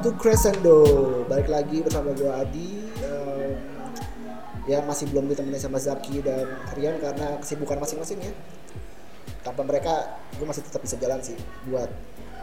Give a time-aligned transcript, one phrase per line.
[0.00, 0.80] to Crescendo.
[1.28, 3.52] Balik lagi bersama gue Adi Em,
[4.64, 8.32] ya masih belum ditemani sama Zaki dan Rian karena kesibukan masing-masing ya.
[9.44, 11.36] Tanpa mereka gue masih tetap bisa jalan sih
[11.68, 11.88] buat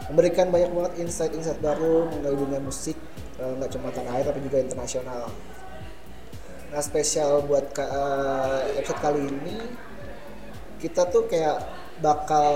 [0.06, 2.94] memberikan banyak banget insight-insight baru mengenai dunia musik
[3.42, 5.26] eh, nggak cuma tanah air tapi juga internasional.
[6.70, 9.56] Nah spesial buat eh, episode kali ini
[10.78, 11.58] kita tuh kayak
[11.98, 12.50] bakal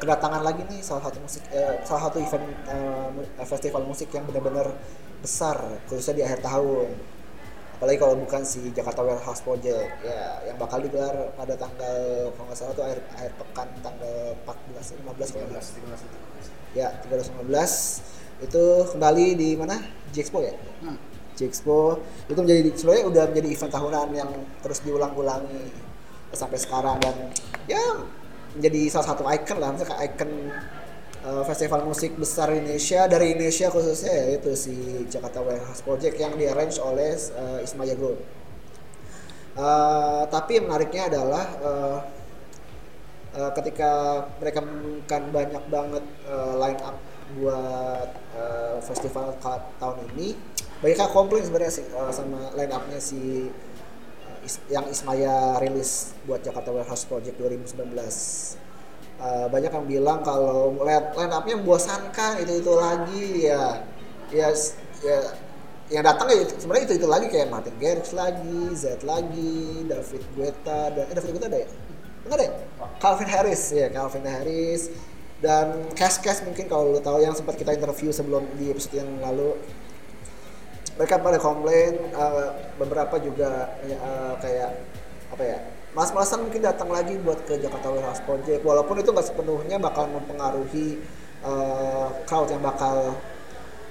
[0.00, 4.72] kedatangan lagi nih salah satu musik eh, salah satu event eh, festival musik yang benar-benar
[5.20, 5.56] besar
[5.88, 6.88] khususnya di akhir tahun.
[7.76, 12.56] Apalagi kalau bukan si Jakarta Warehouse Project ya yang bakal digelar pada tanggal kalau nggak
[12.56, 16.08] salah tuh akhir akhir pekan tanggal 14 15 kalau nggak salah.
[16.72, 18.64] ya 13 15 itu
[18.96, 19.76] kembali di mana?
[20.12, 20.52] G-Expo ya?
[20.84, 20.96] Hmm.
[21.36, 24.30] G-Expo itu menjadi sebenarnya udah menjadi event tahunan yang
[24.64, 25.72] terus diulang-ulangi
[26.32, 27.32] sampai sekarang dan
[27.64, 27.80] ya
[28.56, 30.30] menjadi salah satu ikon lah misalnya kayak ikon
[31.22, 34.74] uh, festival musik besar Indonesia dari Indonesia khususnya yaitu si
[35.12, 38.18] Jakarta Warehouse Project yang di arrange oleh uh, Ismaya Group.
[39.56, 41.98] Uh, tapi yang menariknya adalah uh,
[43.36, 46.96] uh, ketika mereka mengumumkan banyak banget uh, line up
[47.40, 49.34] buat uh, festival
[49.80, 50.36] tahun ini
[50.84, 53.48] yang komplain sebenarnya sih uh, sama line upnya si
[54.70, 58.66] Yang Ismaya rilis buat Jakarta Warehouse Project 2019
[59.16, 63.80] Uh, banyak yang bilang kalau line, line up-nya membosankan itu itu lagi ya.
[64.28, 64.52] Ya
[65.00, 65.18] ya.
[65.88, 70.92] Yang datang ya sebenarnya itu itu lagi kayak Martin Garrix lagi Z lagi David Guetta
[70.92, 71.68] dan eh, David Guetta ada ya?
[72.28, 72.52] Enggak ada ya?
[73.00, 74.82] Calvin Harris ya Calvin Harris.
[75.40, 79.08] Dan Cash Cash mungkin kalau lu tahu yang sempat kita interview sebelum di episode yang
[79.24, 79.56] lalu
[80.96, 82.48] mereka pada komplain eh,
[82.80, 84.70] beberapa juga eh, kayak
[85.26, 85.58] apa ya
[85.96, 88.60] mas-masan mungkin datang lagi buat ke Jakarta Warehouse Project.
[88.60, 91.00] Walaupun itu nggak sepenuhnya bakal mempengaruhi
[91.44, 93.16] eh, crowd yang bakal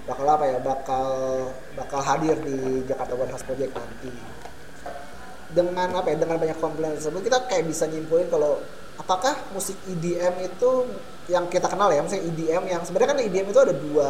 [0.06, 1.08] bakal apa ya bakal
[1.74, 4.14] bakal hadir di Jakarta Warehouse Project nanti.
[5.50, 8.62] Dengan apa ya dengan banyak komplain tersebut kita kayak bisa nyimpulin kalau
[9.00, 10.72] apakah musik EDM itu
[11.26, 12.02] yang kita kenal ya?
[12.06, 14.10] Misalnya EDM yang sebenarnya kan EDM itu ada dua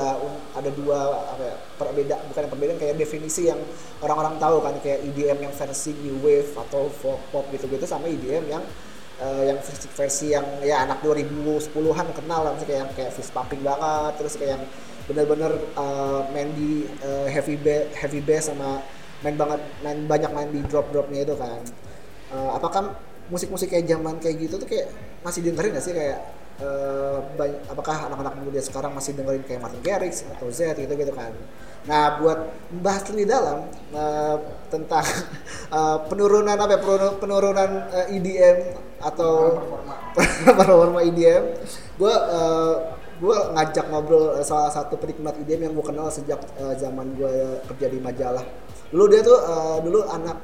[0.55, 0.97] ada dua
[1.35, 3.59] apa ya perbeda bukan yang perbedaan kayak definisi yang
[4.03, 8.45] orang-orang tahu kan kayak EDM yang versi new wave atau folk pop gitu-gitu sama EDM
[8.51, 8.63] yang
[9.23, 12.51] eh, yang versi, versi yang ya anak 2010-an kenal lah.
[12.53, 14.63] Misalnya kayak yang kayak fist pumping banget terus kayak yang
[15.05, 18.83] bener-bener eh, main di eh, heavy bass heavy bass sama
[19.23, 21.63] main banget main banyak main di drop dropnya itu kan.
[22.35, 22.91] Eh, apakah
[23.31, 24.87] musik-musik kayak zaman kayak gitu tuh kayak
[25.25, 25.93] masih dengerin gak sih?
[25.93, 26.19] Kayak
[26.61, 31.13] eh, bany- apakah anak-anak muda sekarang masih dengerin kayak Martin Garrix atau Z gitu gitu
[31.13, 31.31] kan?
[31.85, 32.39] Nah buat
[32.73, 33.57] membahas lebih dalam
[33.93, 34.35] eh,
[34.73, 35.05] tentang
[35.77, 38.57] eh, penurunan apa ya penurun- penurunan eh, EDM
[39.03, 39.59] atau
[40.15, 40.99] performa.
[41.03, 41.43] EDM
[41.99, 42.13] gue
[43.15, 47.87] gue ngajak ngobrol salah satu penikmat EDM yang gue kenal sejak eh, zaman gue kerja
[47.87, 48.43] di majalah.
[48.91, 50.37] Dulu dia tuh eh, dulu anak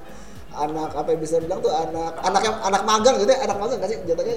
[0.52, 3.78] anak apa yang bisa bilang tuh anak anak yang anak magang gitu ya anak magang
[3.80, 4.00] gak sih?
[4.04, 4.36] Jatuhnya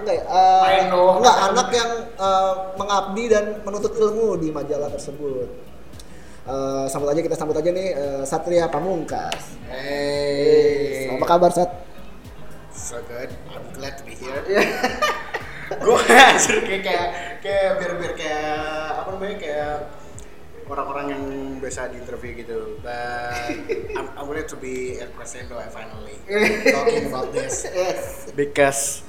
[0.00, 0.24] enggak ya?
[0.28, 1.16] Eh, Main doang.
[1.20, 5.48] enggak anak yang eh, mengabdi dan menuntut ilmu di majalah tersebut.
[6.46, 9.56] Eh, sambut aja kita sambut aja nih eh, Satria Pamungkas.
[9.66, 11.70] Hey, apa kabar Sat?
[12.70, 13.32] So good.
[13.50, 14.44] I'm glad to be here.
[15.66, 17.06] gue kayak kayak
[17.42, 18.54] kayak biar biar kayak
[19.02, 19.74] apa namanya kayak
[20.66, 21.24] orang-orang yang
[21.62, 22.78] biasa di interview gitu.
[22.82, 23.54] But
[23.94, 26.18] I'm, I'm glad to be at Crescendo finally
[26.70, 29.02] talking about this yes because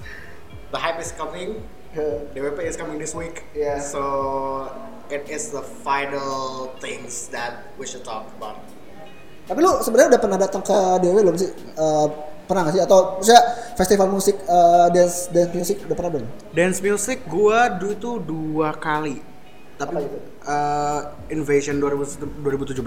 [0.71, 1.61] the hype is coming.
[1.97, 3.41] DWP is coming this week.
[3.57, 3.81] Yeah.
[3.81, 4.69] So
[5.09, 8.61] it is the final things that we should talk about.
[9.47, 11.49] Tapi lu sebenarnya udah pernah datang ke DW belum sih?
[11.55, 12.07] Eh,
[12.45, 12.83] pernah gak sih?
[12.83, 13.43] Atau misalnya
[13.79, 16.27] festival musik eh, dance dance music udah pernah belum?
[16.51, 19.23] Dance music gua dulu itu dua kali.
[19.77, 20.09] Tapi
[20.49, 20.99] eh,
[21.29, 22.81] Invasion 2000 2017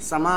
[0.00, 0.34] sama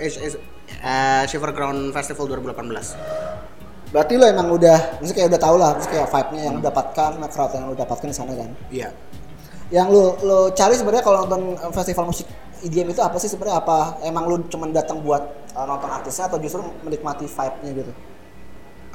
[0.00, 0.42] eh, H- H-
[0.80, 3.92] eh, Shiverground Festival 2018.
[3.92, 7.10] Berarti lu emang udah, maksudnya kayak udah tau lah, maksudnya kayak vibe-nya yang lu dapatkan,
[7.22, 8.50] nah, crowd yang lu dapatkan di sana kan.
[8.68, 8.88] Iya.
[9.70, 12.26] Yang lu lu cari sebenarnya kalau nonton eh, festival musik
[12.64, 14.00] EDM itu apa sih sebenarnya apa?
[14.02, 15.22] Emang lu cuma datang buat
[15.52, 17.92] eh, nonton artisnya atau justru menikmati vibe-nya gitu?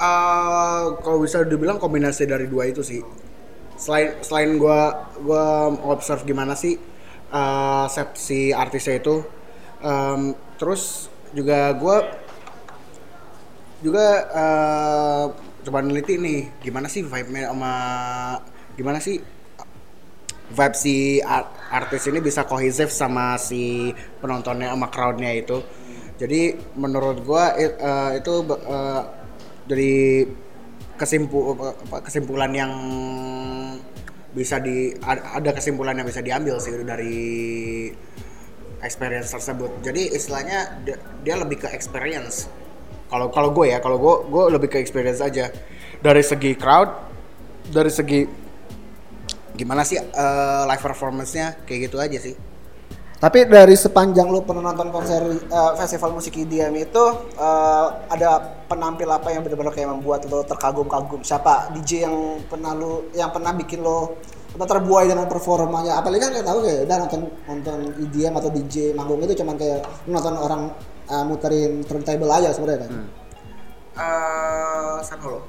[0.02, 3.02] Eh, kalau bisa dibilang kombinasi dari dua itu sih.
[3.81, 5.44] Selain selain gua gua
[5.94, 6.75] observe gimana sih
[7.39, 9.16] eh set si artisnya itu,
[9.92, 10.22] em,
[10.60, 10.81] terus
[11.38, 11.98] juga gua
[13.81, 15.24] juga eh
[15.66, 17.72] coba neliti nih gimana sih vibe-nya sama
[18.78, 19.18] gimana sih
[20.51, 25.57] vibe si art- artis ini bisa kohesif sama si penontonnya sama crowdnya itu.
[26.22, 26.42] Jadi
[26.77, 29.01] menurut gua i- eh, itu be- eh,
[31.01, 32.71] dari kesimpu apa, kesimpulan yang
[34.38, 37.18] bisa di ada kesimpulan yang bisa diambil sih dari
[38.86, 39.81] experience tersebut.
[39.81, 42.45] Jadi istilahnya dia, lebih ke experience.
[43.09, 45.50] Kalau kalau gue ya kalau gue gue lebih ke experience aja.
[46.01, 46.89] Dari segi crowd
[47.74, 48.21] dari segi
[49.57, 52.50] gimana sih eh, live performance-nya kayak gitu aja sih
[53.22, 57.04] Tapi dari sepanjang lu pernah nonton konser eh, festival musik IDM itu
[57.38, 61.22] eh, ada penampil apa yang benar-benar kayak membuat lo terkagum-kagum?
[61.22, 64.18] Siapa DJ yang pernah lu yang pernah bikin lo
[64.58, 66.02] apa terbuai dengan performanya?
[66.02, 67.78] Apalagi kan kayak tahu kayak udah nonton nonton
[68.10, 70.62] IDM atau DJ manggung itu cuman kayak lu nonton orang
[71.06, 72.92] eh, muterin turntable aja sebenarnya kan.
[74.02, 75.46] Eh, San Holo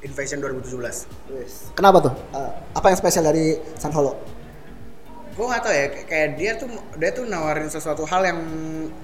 [0.00, 2.14] Invasion 2017 Kenapa tuh?
[2.32, 4.16] Eh, apa yang spesial dari San Holo?
[5.30, 6.68] Gue gak tau ya kayak- dia tuh
[6.98, 8.40] dia tuh nawarin sesuatu hal yang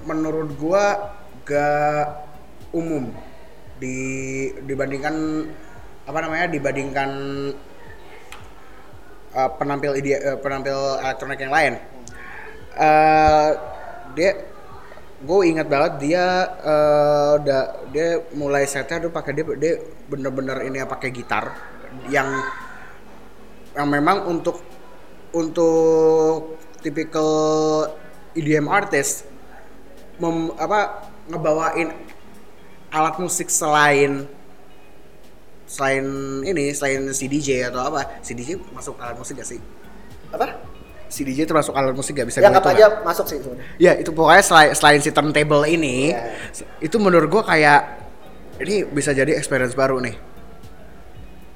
[0.03, 0.85] menurut gue
[1.47, 2.05] gak
[2.75, 3.09] umum.
[3.77, 3.97] Di
[4.65, 5.15] dibandingkan
[6.07, 7.09] apa namanya dibandingkan
[9.37, 11.73] uh, penampil ide uh, penampil elektronik yang lain.
[12.77, 13.49] Eh,
[14.13, 14.31] dia
[15.17, 16.25] gue ingat banget dia
[16.61, 19.73] eh, udah dia mulai setnya tuh pakai dia dia
[20.05, 21.57] bener-bener ini ya pakai gitar.
[22.13, 22.29] Yang
[23.73, 24.61] yang memang untuk
[25.31, 27.29] untuk tipikal
[28.33, 29.25] EDM artist
[30.17, 31.91] mem, apa ngebawain
[32.89, 34.23] alat musik selain
[35.67, 36.05] selain
[36.41, 39.59] ini selain si DJ atau apa si DJ masuk alat musik gak sih
[40.29, 40.55] Apa?
[41.07, 43.03] si DJ termasuk alat musik gak bisa Ya nggak itu aja nggak?
[43.03, 43.67] masuk sih sebenarnya.
[43.77, 46.23] ya itu pokoknya selain, selain si turntable ini Iya.
[46.79, 47.81] itu menurut gua kayak
[48.57, 50.15] ini bisa jadi experience baru nih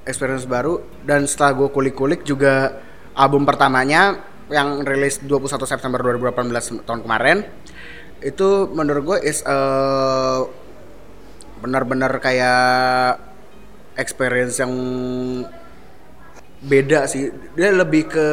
[0.02, 2.74] experience baru dan setelah gue kulik-kulik juga
[3.16, 4.20] album pertamanya
[4.52, 7.44] yang rilis 21 September 2018 tahun kemarin
[8.22, 10.40] itu menurut gue is eh,
[11.62, 13.18] benar-benar kayak
[13.98, 14.72] experience yang
[16.62, 17.34] beda sih.
[17.58, 18.28] Dia lebih ke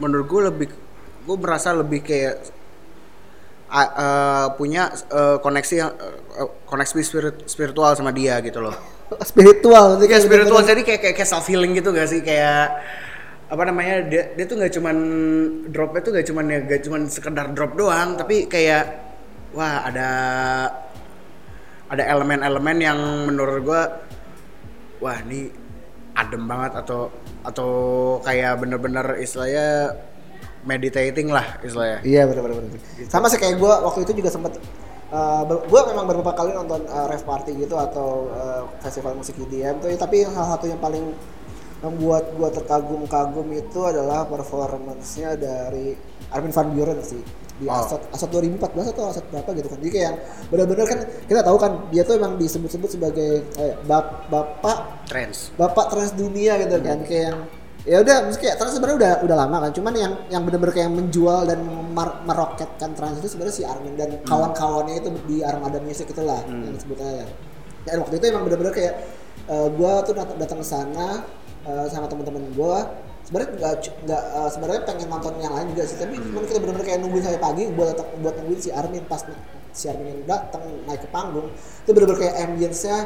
[0.00, 0.68] menurut gue lebih
[1.24, 2.34] gue merasa lebih kayak
[3.72, 5.90] eh, punya eh, koneksi yang
[6.36, 11.00] eh, koneksi spirit- spiritual sama dia gitu loh Spiritual, nanti kayak spiritual bener-bener- jadi kayak
[11.02, 12.22] kayak, kayak self healing gitu gak sih?
[12.22, 12.78] Kayak
[13.50, 14.96] apa namanya dia dia tuh nggak cuman
[15.74, 19.10] dropnya tuh gak cuman ya gak cuman sekedar drop doang tapi kayak
[19.50, 20.10] wah ada
[21.90, 23.82] ada elemen-elemen yang menurut gua
[25.02, 25.50] wah ini
[26.14, 27.10] adem banget atau
[27.42, 27.70] atau
[28.22, 29.98] kayak bener-bener istilahnya
[30.62, 32.04] meditating lah istilahnya.
[32.06, 32.78] Iya benar benar.
[33.08, 34.60] Sama sih kayak gue waktu itu juga sempet
[35.10, 39.78] uh, gue memang beberapa kali nonton uh, rave party gitu atau uh, festival musik EDM
[39.78, 41.12] tuh tapi salah satu yang paling
[41.80, 45.96] membuat gue terkagum-kagum itu adalah performance-nya dari
[46.28, 47.20] Armin van Buuren sih
[47.60, 47.76] di Oh.
[47.76, 49.78] Asot Asot 2014 atau Asot berapa gitu kan.
[49.84, 50.16] Jadi kayak yang
[50.48, 50.98] benar-benar kan
[51.28, 56.56] kita tahu kan dia tuh emang disebut-sebut sebagai eh, bap- bapak trends bapak trans dunia
[56.56, 57.38] gitu kan kayak yang
[57.88, 59.70] ya udah kayak trans sebenarnya udah udah lama kan.
[59.72, 61.60] Cuman yang yang benar-benar kayak menjual dan
[61.96, 66.76] mer- meroketkan trans itu sebenarnya si Armin dan kawan-kawannya itu di Armada Music itulah yang
[66.76, 67.26] disebutnya ya
[67.88, 68.94] dan waktu itu emang benar-benar kayak
[69.48, 71.24] eh, gua tuh datang datang ke sana
[71.64, 72.92] eh, sama teman-teman gua.
[73.24, 73.74] Sebenarnya nggak
[74.04, 77.24] nggak eh, sebenarnya pengen nonton yang lain juga sih tapi cuman kita benar-benar kayak nungguin
[77.24, 79.02] sampai pagi buat datang buat nungguin si Armin.
[79.08, 79.24] Pas
[79.72, 82.98] si Armin yang datang naik ke panggung itu benar-benar kayak ambience-nya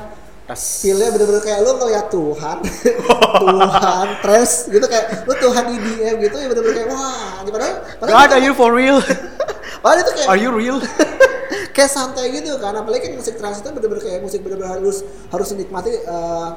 [0.52, 2.58] feelnya bener-bener kayak lu ngeliat Tuhan
[3.48, 8.16] Tuhan tres gitu kayak lu Tuhan IDM gitu ya bener-bener kayak wah ini padahal padahal,
[8.28, 9.00] God are you for real
[9.82, 10.76] padahal itu kayak are you real
[11.76, 15.00] kayak santai gitu kan apalagi kan musik trans itu bener-bener kayak musik bener-bener harus
[15.32, 16.48] harus dinikmati eh,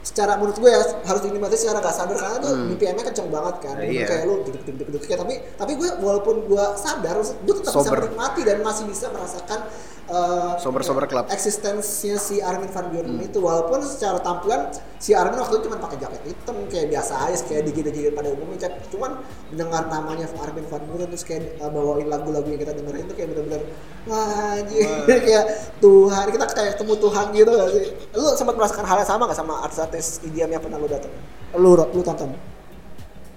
[0.00, 3.76] secara menurut gue ya harus dinikmati secara gak sadar karena tuh BPM-nya kenceng banget kan
[3.76, 4.08] bener-bener Iya.
[4.08, 7.84] kayak lu duduk duduk duduk kayak tapi tapi gue walaupun gue sadar gue tetap bisa
[7.84, 8.08] Sober.
[8.08, 9.60] menikmati dan masih bisa merasakan
[10.10, 11.30] eh, Sober-sober club.
[11.30, 16.02] eksistensinya si Armin van Buuren itu walaupun secara tampilan si Armin waktu itu cuma pakai
[16.02, 19.22] jaket hitam kayak biasa aja kayak digigit-gigit pada umumnya cuman
[19.54, 23.28] mendengar namanya Armin van Buuren terus kayak uh, bawain lagu-lagu yang kita dengerin itu kayak
[23.32, 23.62] bener-bener
[24.10, 24.90] wah anjir
[25.30, 25.44] kayak
[25.78, 27.86] Tuhan kita kayak ketemu Tuhan gitu gak sih?
[28.18, 31.12] Lu sempat merasakan hal yang sama gak sama artis-artis IDM yang pernah lu datang?
[31.54, 32.34] Lu lu tonton?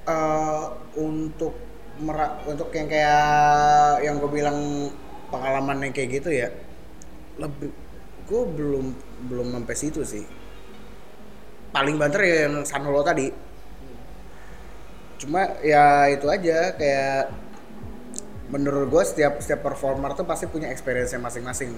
[0.04, 0.64] Eh,
[1.00, 1.56] untuk
[2.04, 3.24] mera- untuk yang kayak
[4.04, 4.90] yang gue bilang
[5.34, 6.54] pengalaman yang kayak gitu ya
[7.42, 7.74] lebih
[8.24, 8.86] gue belum
[9.28, 10.24] belum sampai situ sih.
[11.74, 13.28] Paling banter ya yang Sanolo tadi.
[15.18, 17.34] Cuma ya itu aja kayak
[18.54, 21.74] menurut gue setiap setiap performer tuh pasti punya experience masing-masing.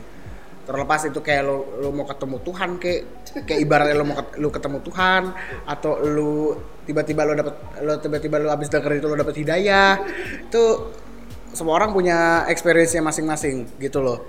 [0.66, 3.02] Terlepas itu kayak lo lo mau ketemu Tuhan kayak
[3.46, 5.24] kayak ibaratnya lo mau ket- lo ketemu Tuhan
[5.70, 6.34] atau lo
[6.90, 10.02] tiba-tiba lo dapet lo tiba-tiba lo abis denger itu lo dapet hidayah
[10.50, 10.64] itu
[11.56, 14.20] semua orang punya experience masing-masing gitu loh.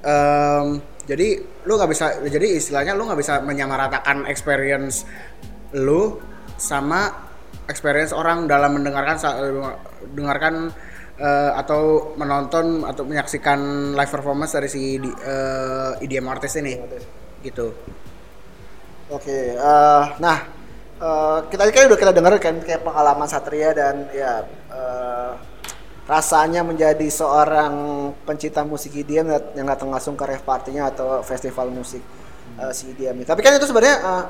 [0.00, 5.04] Em, jadi lu nggak bisa jadi istilahnya lu nggak bisa menyamaratakan experience
[5.76, 6.16] lu
[6.56, 7.10] sama
[7.66, 9.16] experience orang dalam mendengarkan
[10.14, 10.54] dengarkan
[11.20, 16.74] eh, atau menonton atau menyaksikan live performance dari si di- eh, EDM artist ini
[17.44, 17.72] gitu.
[19.10, 20.38] Oke, eh, nah
[21.00, 25.32] eh, kita kan udah kita dengar kan kayak pengalaman Satria dan ya eh,
[26.10, 27.72] rasanya menjadi seorang
[28.20, 32.02] pencinta musik EDM yang datang langsung ke rave partinya atau festival musik
[32.58, 33.24] eh, si EDM ini.
[33.24, 34.24] Tapi kan itu sebenarnya eh,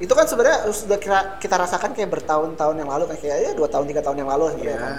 [0.00, 3.68] itu kan sebenarnya sudah kita, kita rasakan kayak bertahun-tahun yang lalu kan kayak ya dua
[3.68, 4.82] tahun tiga tahun yang lalu sebenarnya Iya.
[4.82, 4.94] kan.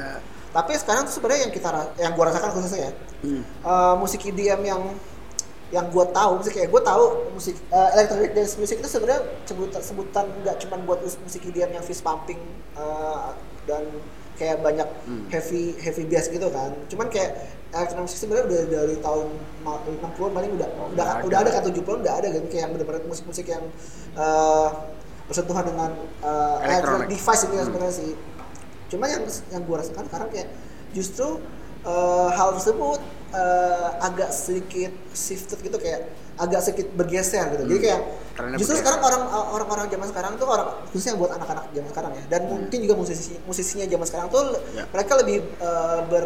[0.51, 2.91] Tapi sekarang tuh sebenarnya yang kita yang gua rasakan khususnya ya
[3.61, 4.81] eh, musik EDM yang
[5.71, 9.79] yang gue tahu musik kayak gue tahu musik eh, electronic dance music itu sebenarnya sebutan
[9.79, 12.35] sebutan nggak cuma buat mus- musik EDM yang fist pumping
[12.75, 13.27] eh,
[13.63, 13.87] dan
[14.41, 14.89] kayak banyak
[15.29, 16.73] heavy heavy bass gitu kan.
[16.89, 17.37] Cuman kayak
[17.71, 19.27] electronic music sebenarnya udah dari tahun
[19.63, 21.49] 60-an paling udah udah Udah udah ada.
[21.53, 23.63] ada kan 70-an udah ada kan kayak yang benar-benar musik-musik yang
[25.29, 25.89] bersentuhan dengan
[26.25, 27.07] eh, electronic.
[27.07, 28.11] device itu ya sebenarnya sih.
[28.89, 30.49] Cuma yang yang gue rasakan sekarang kayak
[30.91, 31.39] justru
[31.85, 32.99] eh, hal tersebut
[33.31, 37.63] eh, agak sedikit shifted gitu kayak agak sedikit bergeser gitu.
[37.69, 38.01] Jadi kayak
[38.33, 38.81] Trennya justru bergeser.
[38.81, 42.77] sekarang orang orang-orang zaman sekarang tuh orang khususnya buat anak-anak zaman sekarang ya dan mungkin
[42.81, 44.43] juga musisi musisinya zaman sekarang tuh
[44.73, 44.83] Ya.
[44.89, 46.25] mereka lebih eh, ber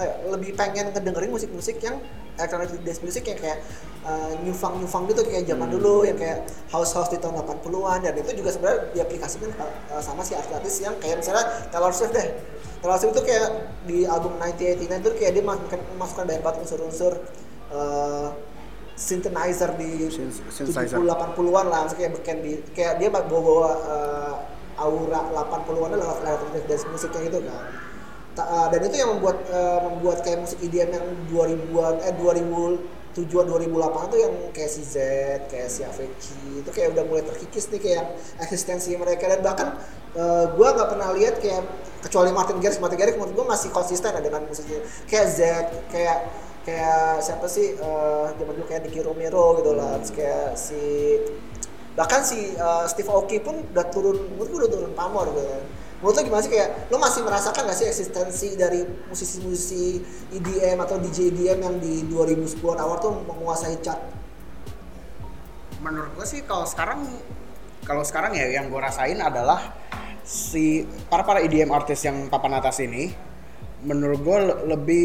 [0.00, 2.00] eh, lebih pengen ngedengerin musik-musik yang
[2.40, 3.60] electronic dance music yang kayak
[4.00, 6.40] uh, nyufang nyufang gitu kayak zaman dulu yang kayak
[6.72, 10.96] house house di tahun 80-an dan itu juga sebenarnya diaplikasikan uh, sama si artis yang
[10.96, 12.32] kayak misalnya Taylor Swift deh.
[12.80, 13.48] Taylor Swift itu kayak
[13.84, 17.12] di album 1989 itu kayak dia masukkan masukkan banyak banget unsur-unsur
[17.68, 18.32] uh,
[19.00, 21.00] synthesizer di Synth- synthesizer.
[21.00, 24.34] 70 80-an lah maksudnya kayak beken di kayak dia bawa-bawa uh,
[24.76, 27.64] aura 80-an lewat lewat dance musiknya gitu kan.
[28.36, 33.26] Ta- uh, dan itu yang membuat uh, membuat kayak musik EDM yang 2000-an eh 2007
[33.26, 34.96] 2008 tuh yang kayak si Z,
[35.50, 38.04] kayak si Avicii itu kayak udah mulai terkikis nih kayak
[38.38, 39.26] eksistensi mereka.
[39.32, 39.80] Dan bahkan
[40.14, 41.64] uh, gua nggak pernah lihat kayak
[42.04, 44.84] kecuali Martin Garrix, Martin Garrix menurut gua masih konsisten ya dengan musiknya.
[45.08, 45.40] Kayak Z,
[45.90, 46.18] kayak
[46.66, 50.82] kayak siapa sih uh, zaman dulu kayak Nicky Romero gitu lah, Terus kayak si
[51.98, 55.60] bahkan si uh, Steve Aoki pun udah turun menurut udah turun pamor gitu ya.
[56.00, 58.80] Menurut lo gimana sih kayak lo masih merasakan gak sih eksistensi dari
[59.12, 60.00] musisi-musisi
[60.32, 64.00] EDM atau DJ EDM yang di 2010-an awal tuh menguasai chart?
[65.80, 67.08] menurut gue sih kalau sekarang
[67.88, 69.72] kalau sekarang ya yang gue rasain adalah
[70.22, 73.10] si para para EDM artis yang papan atas ini
[73.80, 75.04] menurut gue le- lebih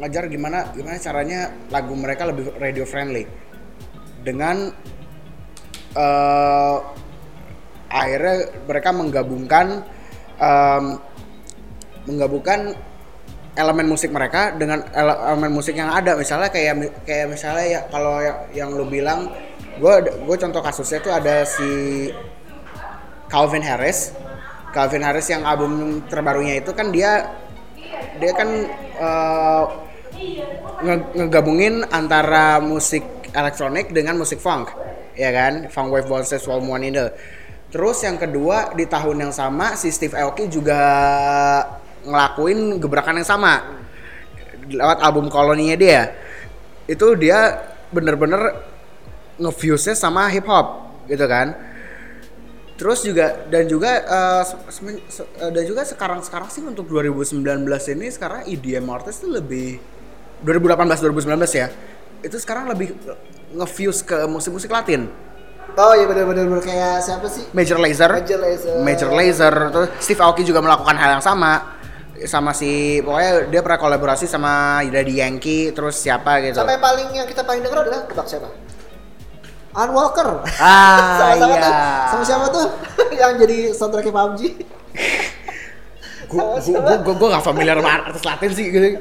[0.00, 3.28] ngajar gimana gimana caranya lagu mereka lebih radio friendly.
[4.24, 4.72] Dengan
[5.94, 6.76] eh
[7.90, 8.36] akhirnya
[8.70, 9.66] mereka menggabungkan
[10.38, 10.84] em,
[12.06, 12.72] menggabungkan
[13.58, 16.16] elemen musik mereka dengan ele- elemen musik yang ada.
[16.16, 19.28] Misalnya kayak kayak misalnya ya kalau yang, yang lu bilang
[19.76, 21.68] gue gue contoh kasusnya tuh ada si
[23.28, 24.14] Calvin Harris.
[24.70, 27.26] Calvin Harris yang album terbarunya itu kan dia
[28.22, 28.48] dia kan
[29.02, 29.64] eh,
[30.80, 34.72] nge- ngegabungin antara musik elektronik dengan musik funk
[35.14, 35.68] ya kan?
[35.68, 37.06] Funk wave bounces volume one itu
[37.70, 40.80] terus yang kedua di tahun yang sama si Steve Aoki juga
[42.02, 43.54] ngelakuin gebrakan yang sama
[44.70, 46.14] lewat album koloninya dia.
[46.90, 47.58] Itu dia
[47.94, 48.66] bener-bener
[49.38, 50.66] ngefuse sama hip hop
[51.06, 51.54] gitu kan?
[52.80, 54.44] Terus juga dan juga eh,
[55.52, 59.76] dan juga sekarang sekarang sih untuk 2019 ini sekarang EDM artist tuh lebih
[60.42, 61.68] 2018 2019 ya
[62.20, 62.92] itu sekarang lebih
[63.56, 65.08] ngefuse ke musik-musik Latin
[65.78, 67.46] Oh iya bener-bener kayak siapa sih?
[67.54, 68.74] Major Lazer Major Lazer.
[68.82, 71.78] Major Lazer terus Steve Aoki juga melakukan hal yang sama
[72.26, 77.24] sama si pokoknya dia pernah kolaborasi sama Daddy Yankee terus siapa gitu Sampai paling yang
[77.24, 78.50] kita paling denger adalah tebak siapa?
[79.70, 80.42] Alan Walker.
[80.58, 81.62] Ah, Sama-sama iya.
[81.62, 81.74] tuh.
[82.10, 82.66] Sama siapa tuh?
[83.14, 84.42] yang jadi soundtracknya PUBG.
[86.30, 88.96] gue gue gue gue gak familiar sama artis Latin sih gitu gue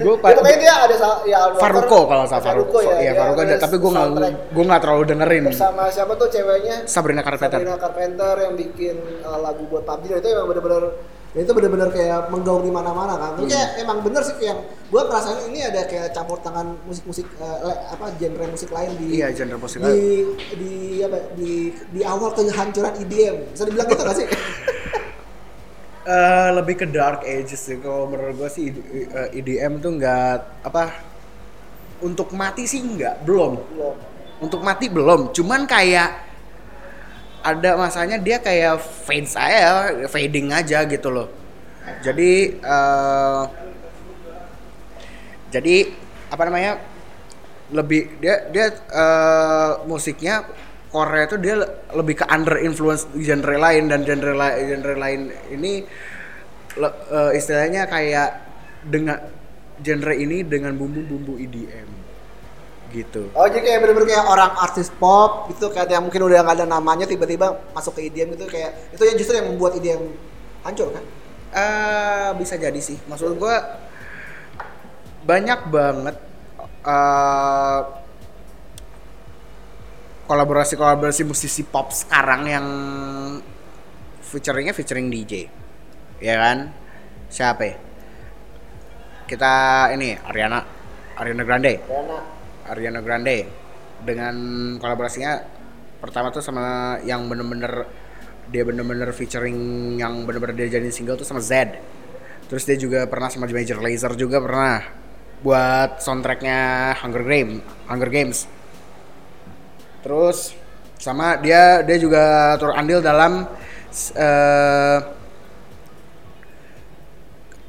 [0.00, 1.60] Ya, pokoknya dia ada sa- ya Walker.
[1.60, 2.94] Faruko kalau salah Faruko, ya.
[2.96, 4.08] dia Faruko ada, tapi gue nggak
[4.48, 6.76] gue nggak terlalu dengerin bersama siapa tuh ceweknya?
[6.86, 10.84] Sabrina Carpenter Sabrina Carpenter yang bikin uh, lagu buat PUBG dan itu emang bener-bener
[11.30, 13.30] dan itu bener-bener kayak menggaung di mana-mana kan.
[13.36, 13.82] Tapi kayak Hmm.
[13.82, 14.56] emang bener sih kayak
[14.88, 17.60] gue perasaan ini ada kayak campur tangan musik-musik uh,
[17.90, 20.24] apa genre musik lain di iya genre musik di
[20.56, 20.72] di
[21.02, 21.52] apa di
[21.86, 23.52] di awal kehancuran IDM.
[23.52, 24.24] Bisa dibilang gitu gak sih?
[26.00, 27.76] Eh, lebih ke dark ages sih.
[27.76, 30.96] Kalau menurut gue sih eh, EDM tuh nggak apa
[32.00, 33.52] untuk mati sih nggak belum.
[33.60, 33.96] Belum.
[34.40, 35.36] untuk mati belum.
[35.36, 36.24] Cuman kayak
[37.44, 41.28] ada masanya dia kayak fade saya fading aja gitu loh.
[42.00, 43.42] Jadi eh,
[45.52, 45.76] jadi
[46.32, 46.80] apa namanya
[47.68, 50.48] lebih dia dia eh, musiknya
[50.90, 55.20] Korea itu dia le- lebih ke under influence genre lain dan genre lain genre lain
[55.54, 55.86] ini
[56.76, 58.28] le- eh, istilahnya kayak
[58.82, 59.18] dengan
[59.80, 61.88] genre ini dengan bumbu-bumbu EDM
[62.90, 63.30] gitu.
[63.38, 66.66] Oh jadi kayak bener-bener kayak orang artis pop gitu kayak yang mungkin udah nggak ada
[66.66, 70.02] namanya tiba-tiba masuk ke EDM gitu kayak itu yang justru yang membuat EDM
[70.66, 71.04] hancur kan?
[71.54, 72.98] Eh bisa jadi sih.
[73.06, 73.78] Maksud gua
[75.22, 76.16] banyak banget
[76.86, 77.80] eh
[80.30, 82.66] kolaborasi-kolaborasi musisi pop sekarang yang
[84.22, 85.50] featuringnya featuring DJ.
[86.22, 86.70] Ya kan?
[87.26, 87.74] Siapa ya?
[89.26, 89.52] Kita
[89.90, 90.62] ini Ariana
[91.18, 91.82] Ariana Grande.
[91.82, 92.18] Karena
[92.70, 93.38] Ariana Grande
[94.06, 94.34] dengan
[94.78, 95.42] kolaborasinya
[95.98, 97.90] pertama tuh sama yang bener-bener
[98.54, 99.58] dia bener-bener featuring
[99.98, 101.76] yang bener-bener dia jadiin single tuh sama Z
[102.48, 104.80] terus dia juga pernah sama Major Lazer juga pernah
[105.44, 106.58] buat soundtracknya
[107.04, 108.48] Hunger Games Hunger Games
[110.00, 110.56] terus
[111.00, 113.48] sama dia dia juga turut andil dalam
[114.12, 114.98] eh,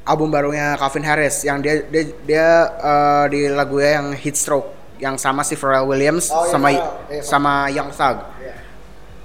[0.04, 4.68] album barunya Calvin Harris yang dia dia, dia eh, di lagunya yang Heat Stroke
[5.00, 7.10] yang sama si Pharrell Williams Oh, iya, sama Pharrell.
[7.10, 8.16] Iya, sama Young Thug.
[8.38, 8.54] Iya.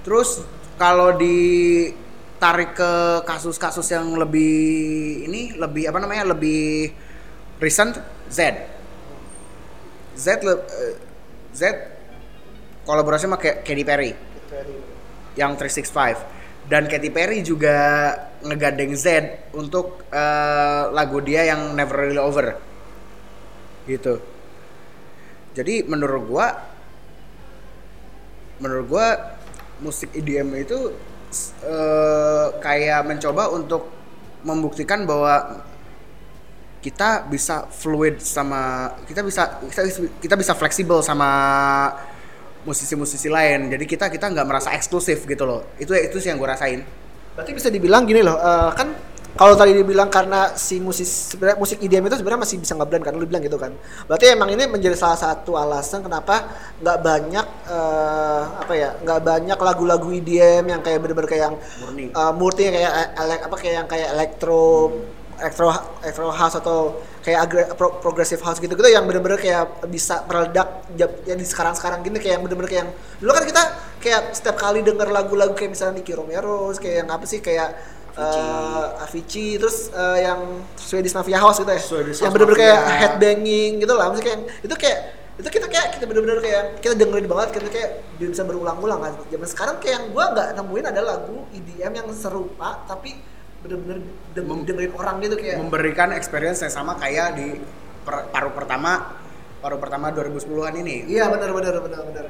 [0.02, 0.28] Terus
[0.74, 6.90] kalau ditarik ke kasus-kasus yang lebih ini lebih apa namanya lebih
[7.62, 8.58] recent Z.
[10.18, 10.94] Z eh,
[11.54, 11.62] Z
[12.88, 14.16] kolaborasi sama Ka- Katy Perry.
[15.36, 17.76] Yang 365 dan Katy Perry juga
[18.44, 19.06] ngegandeng Z
[19.56, 22.56] untuk eh, lagu dia yang Never Really Over.
[23.88, 24.20] Gitu.
[25.56, 26.46] Jadi menurut gua
[28.60, 29.06] menurut gua
[29.80, 30.92] musik EDM itu
[31.64, 33.88] eh, kayak mencoba untuk
[34.44, 35.64] membuktikan bahwa
[36.78, 39.82] kita bisa fluid sama kita bisa kita,
[40.22, 41.26] kita bisa fleksibel sama
[42.68, 43.72] musisi-musisi lain.
[43.72, 45.64] Jadi kita kita nggak merasa eksklusif gitu loh.
[45.80, 46.84] Itu itu sih yang gue rasain.
[47.32, 48.88] Berarti bisa dibilang gini loh, eh, kan
[49.38, 53.14] kalau tadi dibilang karena si musik sebenarnya musik EDM itu sebenarnya masih bisa ngeblend kan,
[53.14, 53.70] lu bilang gitu kan.
[54.10, 56.50] Berarti emang ini menjadi salah satu alasan kenapa
[56.82, 62.04] nggak banyak eh, apa ya, nggak banyak lagu-lagu EDM yang kayak bener-bener kayak yang Murni.
[62.10, 64.66] eh, murni kayak elek apa kayak yang kayak elektro
[65.38, 65.70] elektro
[66.02, 70.86] elektro house atau kayak agre- pro- progressive house gitu gitu yang bener-bener kayak bisa meledak
[70.96, 73.62] ya di sekarang-sekarang gini kayak yang bener-bener kayak yang dulu kan kita
[74.02, 77.68] kayak setiap kali denger lagu-lagu kayak misalnya Nicky Romero kayak yang apa sih kayak
[78.18, 80.40] eh, Avicii terus eh, yang
[80.74, 81.80] Swedish Mafia House gitu ya.
[81.80, 84.98] Swedish yang bener-bener kayak headbanging gitu lah maksudnya kayak itu kayak
[85.38, 89.12] itu kita kayak kita bener-bener kayak kita dengerin banget kita kayak bisa berulang-ulang kan.
[89.30, 93.98] Zaman sekarang kayak yang gua nggak nemuin ada lagu EDM yang serupa tapi bener-bener
[94.38, 97.58] Mem- dengerin orang gitu kayak memberikan experience yang sama kayak di
[98.06, 99.18] per- paruh pertama
[99.58, 101.10] paruh pertama 2010-an ini.
[101.10, 102.26] Iya benar benar benar benar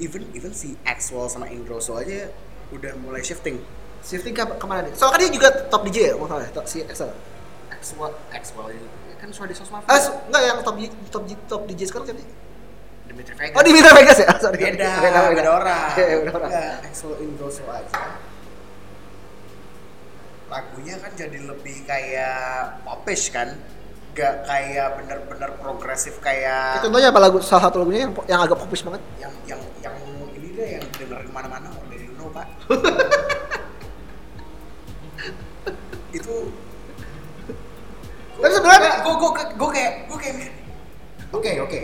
[0.00, 2.32] even even si Axwell sama Ingrosso aja
[2.72, 3.60] udah mulai shifting.
[4.00, 6.80] Shifting ke ke mana nih soalnya kan dia juga top DJ ya masalah top si
[6.80, 7.12] Excel
[7.68, 8.88] Axwell Axwell ini
[9.20, 10.76] kan suara di sosmed ah su- enggak yang top
[11.12, 12.24] top top DJ sekarang siapa
[13.04, 13.56] Dimitri Vegas.
[13.58, 14.28] Oh di Mitra Vegas ya?
[14.48, 14.88] Sorry beda
[15.34, 15.92] beda, orang.
[15.98, 16.48] Iya, iya, beda orang.
[16.48, 18.00] Enggak, Axwell Ingrosso aja
[20.50, 23.54] lagunya kan jadi lebih kayak popish kan?
[24.10, 27.20] Gak kayak bener-bener progresif kayak contohnya apa?
[27.22, 29.00] Lagu salah satu lagunya yang yang agak popis banget?
[29.16, 29.96] Yang yang yang
[30.34, 32.46] ini deh yang dengerin mana-mana dari Uno pak.
[36.10, 36.50] Itu
[38.40, 40.34] Tapi sebenarnya- gue gue gue kayak gue kayak
[41.30, 41.80] oke oke.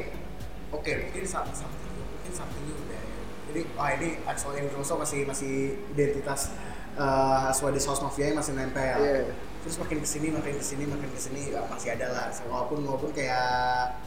[0.75, 3.01] Oke mungkin sa- something mungkin something new deh
[3.47, 6.53] jadi ah ini Axel Ingrosso masih masih identitas
[6.97, 8.99] uh, Swedish House Mafia yang masih nempel.
[9.01, 9.33] Iya.
[9.67, 12.27] terus makin ke sini makin ke sini makin ke sini ya, masih ada lah.
[12.31, 13.99] So, walaupun walaupun kayak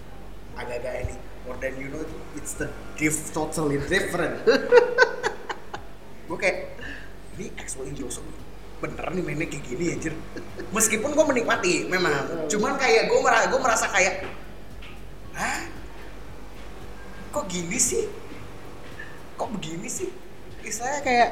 [0.55, 1.99] agak-agak ini more than you know
[2.39, 4.39] it's the diff totally different.
[6.31, 6.79] Gue kayak
[7.35, 8.23] ini Axel Ingrosso
[8.79, 10.13] bener nih mainnya kayak gini anjir.
[10.71, 12.47] Meskipun gue menikmati memang.
[12.47, 14.23] Cuman kayak gue merasa gue merasa kayak
[15.35, 15.67] hah?
[17.35, 18.07] Kok gini sih?
[19.35, 20.07] Kok begini sih?
[20.63, 21.29] Istilahnya kayak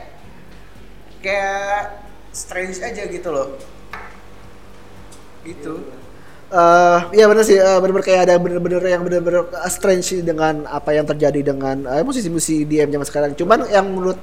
[1.22, 2.02] kayak
[2.32, 3.58] strange aja gitu loh
[5.46, 5.82] gitu
[6.48, 10.64] Eh, iya benar sih, eh, benar-benar kayak ada bener-bener yang bener-bener eh, strange sih dengan
[10.64, 13.32] apa yang terjadi dengan eh, musisi-musisi DM zaman sekarang.
[13.36, 14.16] Cuman yang menurut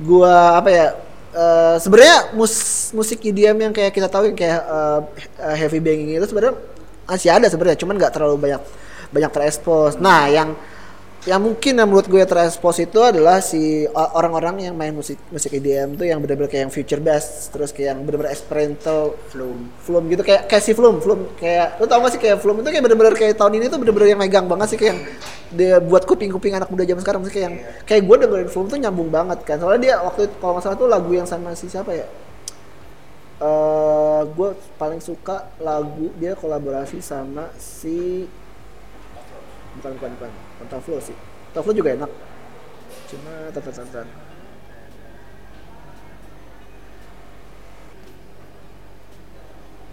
[0.00, 0.86] gua apa ya?
[1.28, 5.00] eh, sebenarnya mus musik EDM yang kayak kita tahu yang kayak eh,
[5.44, 6.56] eh, heavy banging itu sebenarnya
[7.04, 8.62] masih ada sebenarnya, cuman nggak terlalu banyak
[9.12, 10.00] banyak terekspos.
[10.00, 10.56] Nah, yang
[11.26, 15.98] yang mungkin yang menurut gue terekspos itu adalah si orang-orang yang main musik musik EDM
[15.98, 19.18] tuh yang bener-bener kayak yang future bass, terus kayak yang bener-bener experimental.
[19.34, 22.62] Flume Flum gitu kayak kayak si Flum, Flum kayak lu tau gak sih kayak Flum
[22.62, 25.00] itu kayak bener-bener kayak tahun ini tuh bener-bener yang megang banget sih kayak yang
[25.48, 28.78] dia buat kuping-kuping anak muda zaman sekarang Maksudnya kayak yang kayak gue dengerin film tuh
[28.78, 29.56] nyambung banget kan.
[29.58, 32.06] Soalnya dia waktu itu kalau nggak salah tuh lagu yang sama si siapa ya?
[33.42, 38.22] Eh gue paling suka lagu dia kolaborasi sama si
[39.78, 41.16] bukan bukan bukan Kontaflo sih.
[41.50, 42.10] Kontaflo juga enak.
[43.08, 44.06] Cuma tatan tatan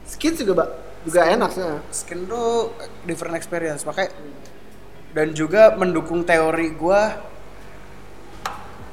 [0.06, 0.70] Skin juga mbak
[1.06, 1.62] juga enak sih
[1.94, 2.74] skin tuh
[3.06, 3.86] different experience.
[3.86, 4.10] Makanya
[5.16, 7.14] dan juga mendukung teori gua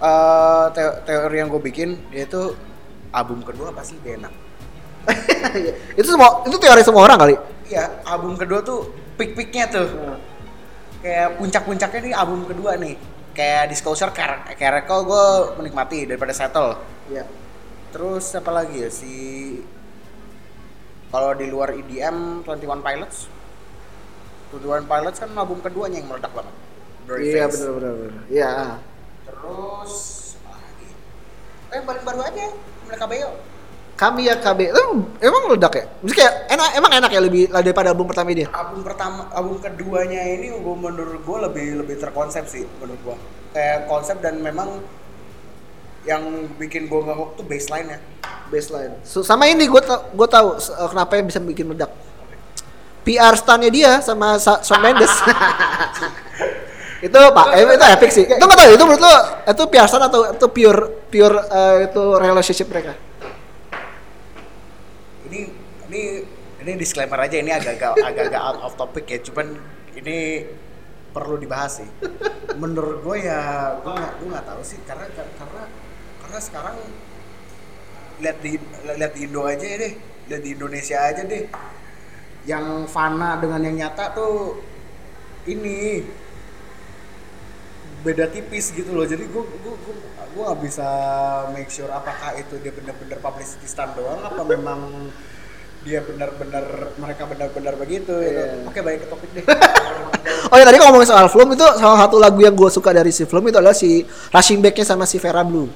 [0.02, 2.58] eh teo- teori yang gue bikin yaitu
[3.14, 4.32] album kedua pasti lebih enak.
[5.98, 7.34] Itu semua itu teori semua orang kali?
[7.70, 9.86] Iya, album kedua tuh peak-peaknya tuh.
[11.02, 12.94] Kayak puncak-puncaknya nih album kedua nih.
[13.34, 15.26] Kayak Disclosure, Car- Caracal gue
[15.58, 16.78] menikmati daripada Settle.
[17.10, 17.26] Iya.
[17.92, 19.14] Terus apa lagi ya si
[21.12, 23.28] kalau di luar EDM 21 Pilots
[24.52, 26.54] 21 Pilots kan album keduanya yang meledak banget.
[27.04, 28.52] Blurry iya benar benar benar iya
[29.26, 29.92] Terus
[30.40, 30.88] apa lagi?
[31.68, 32.46] Eh yang paling baru aja
[32.88, 33.32] mereka Beo.
[33.92, 34.82] Kami ya KB itu
[35.22, 35.84] emang meledak ya?
[36.00, 40.22] Maksudnya kayak enak emang enak ya lebih daripada album pertama dia album pertama album keduanya
[40.26, 43.16] ini gua menurut gue lebih lebih terkonsep sih menurut gua.
[43.52, 44.80] Kayak konsep dan memang
[46.02, 47.98] yang bikin gue nggak tuh baseline ya.
[48.50, 48.94] Baseline.
[49.06, 51.94] So, sama ini gue tau gue tahu uh, kenapa yang bisa bikin meledak.
[53.02, 55.10] PR stunnya dia sama Sa Shawn Mendes.
[57.02, 58.24] Itu pak eh, itu epic sih.
[58.30, 62.02] Itu nggak tahu itu menurut lo itu PR stun atau itu pure pure uh, itu
[62.14, 62.94] relationship mereka
[65.92, 66.24] ini
[66.64, 69.60] ini disclaimer aja ini agak-agak agak-agak out of topic ya cuman
[69.92, 70.48] ini
[71.12, 71.88] perlu dibahas sih.
[72.56, 75.62] Menurut gue ya gue nggak gue nggak tahu sih karena karena
[76.24, 76.76] karena sekarang
[78.24, 78.56] lihat di
[78.96, 79.92] lihat di Indo aja ya deh
[80.32, 81.44] lihat di Indonesia aja deh.
[82.48, 84.64] Yang fana dengan yang nyata tuh
[85.44, 86.00] ini
[88.02, 89.04] beda tipis gitu loh.
[89.04, 89.94] Jadi gue gue gue
[90.32, 90.88] gue nggak bisa
[91.52, 95.12] make sure apakah itu dia benar-benar publicity stunt doang apa memang
[95.82, 96.64] dia benar-benar
[96.94, 98.38] mereka benar-benar begitu gitu.
[98.38, 98.62] Iya.
[98.62, 99.44] oke balik ke topik deh
[100.46, 103.10] oh ya tadi kalau ngomongin soal Flum itu salah satu lagu yang gue suka dari
[103.10, 105.66] si Flum itu adalah si rushing backnya sama si Vera Blue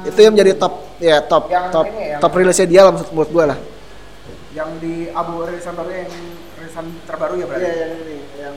[0.00, 2.92] itu yang menjadi top ya top Yang top ini ya, yang- top rilisnya dia lah
[2.92, 3.58] menurut gue lah
[4.50, 6.10] yang di Abu rilisan baru yang
[6.58, 8.56] rilisan terbaru ya berarti Iya yang ini yang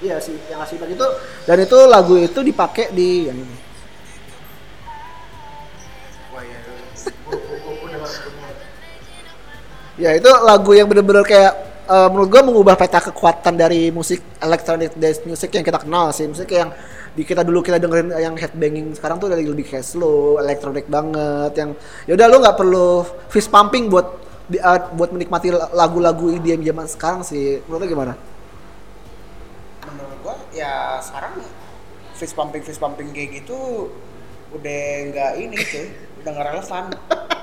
[0.00, 1.06] iya sih yang asli itu
[1.44, 3.56] dan itu lagu itu dipakai di yang ini.
[10.00, 11.52] Ya itu lagu yang bener-bener kayak
[11.84, 16.24] eh, menurut gua mengubah peta kekuatan dari musik electronic dance music yang kita kenal sih.
[16.24, 16.72] Musik yang
[17.12, 21.52] di kita dulu kita dengerin yang headbanging sekarang tuh udah lebih kayak slow, elektronik banget
[21.58, 21.70] yang
[22.08, 22.88] ya udah lu nggak perlu
[23.28, 24.06] fist pumping buat
[24.48, 27.60] di- eh, buat menikmati lagu-lagu EDM zaman sekarang sih.
[27.68, 28.14] Menurut lu gimana?
[29.80, 31.40] menurut gua ya sekarang
[32.14, 33.88] face pumping face pumping kayak gitu
[34.52, 35.86] udah nggak ini cuy
[36.20, 36.84] udah nggak relevan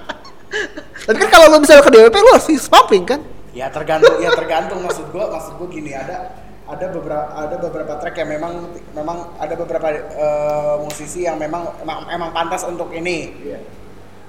[1.07, 3.21] Tapi kan kalau lu bisa ke DWP lu harus pumping kan?
[3.57, 4.79] ya tergantung ya tergantung.
[4.85, 6.35] Maksud gua maksud gua gini ada
[6.67, 8.53] ada beberapa ada beberapa track yang memang
[8.93, 13.33] memang ada beberapa eh, musisi yang memang emang, emang pantas untuk ini.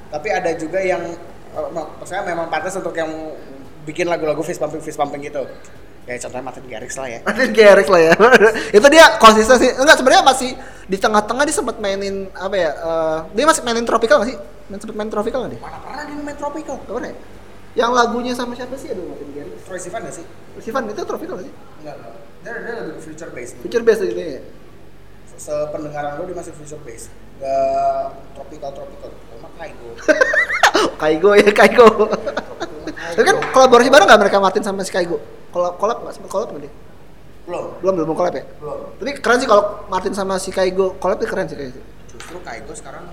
[0.09, 1.02] Tapi ada juga yang
[1.74, 3.11] mak- maksudnya memang pantas untuk yang
[3.85, 5.44] bikin lagu-lagu face pumping face pumping gitu
[6.09, 8.12] ya contohnya Martin Garrix lah ya Martin Garrix lah ya.
[8.81, 9.71] itu dia konsisten sih.
[9.77, 10.51] Enggak sebenarnya masih
[10.88, 12.71] di tengah-tengah dia sempat mainin apa ya?
[12.73, 14.38] eh, dia masih mainin tropical nggak sih?
[14.73, 15.61] Main sempat main tropical nggak dia?
[15.61, 17.14] mana pernah dia main tropical Apa ya?
[17.77, 18.88] Yang lagunya sama siapa sih?
[18.90, 19.61] Aduh, Martin Garrix.
[19.68, 20.25] Troy Sivan gak sih?
[20.64, 21.55] Sivan itu tropical nggak sih?
[21.85, 22.14] Enggak, enggak.
[22.38, 23.55] Dia, dia lebih future based.
[23.61, 24.40] Future based gitu ya.
[25.38, 27.12] Sependengaran gue dia masih future based.
[27.38, 29.11] Enggak tropical tropical.
[29.12, 29.88] Cuma Kaigo.
[31.05, 31.88] Kaigo ya Kaigo.
[32.98, 35.18] Tapi kan kolaborasi bareng nggak mereka Martin sama si Kaigo?
[35.48, 36.12] Kolab kolab nggak?
[36.14, 36.72] Sempet kolab nggak dia?
[37.46, 37.64] Belum.
[37.80, 38.44] Belum belum kolab ya?
[38.58, 38.78] Belum.
[38.98, 41.80] Tapi keren sih kalau Martin sama si Kaigo kolab itu keren sih kayak gitu.
[42.12, 43.06] Justru Kaigo sekarang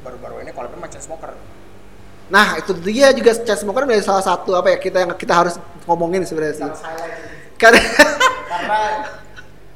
[0.00, 1.30] baru-baru ini collabnya sama Chainsmoker.
[2.30, 5.54] Nah itu dia juga Chainsmoker menjadi salah satu apa ya kita yang kita harus
[5.84, 6.68] ngomongin sebenarnya sih.
[7.60, 7.80] Karena
[8.48, 8.80] karena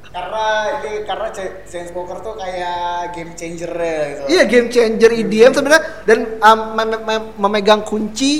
[0.08, 0.44] karena
[0.80, 4.22] ini karena Cha- Chainsmoker tuh kayak game changer ya gitu.
[4.30, 8.38] Iya game changer EDM sebenarnya dan um, mem- mem- memegang kunci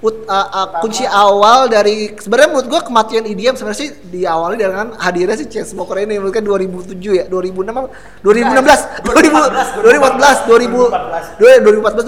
[0.00, 4.96] ut- uh, uh, kunci awal dari sebenarnya menurut gua kematian EDM sebenarnya sih diawali dengan
[4.96, 7.88] hadirnya si Chainsmoker ini mungkin 2007 ya 2006 apa
[8.20, 12.04] 2016 2014 2014 2014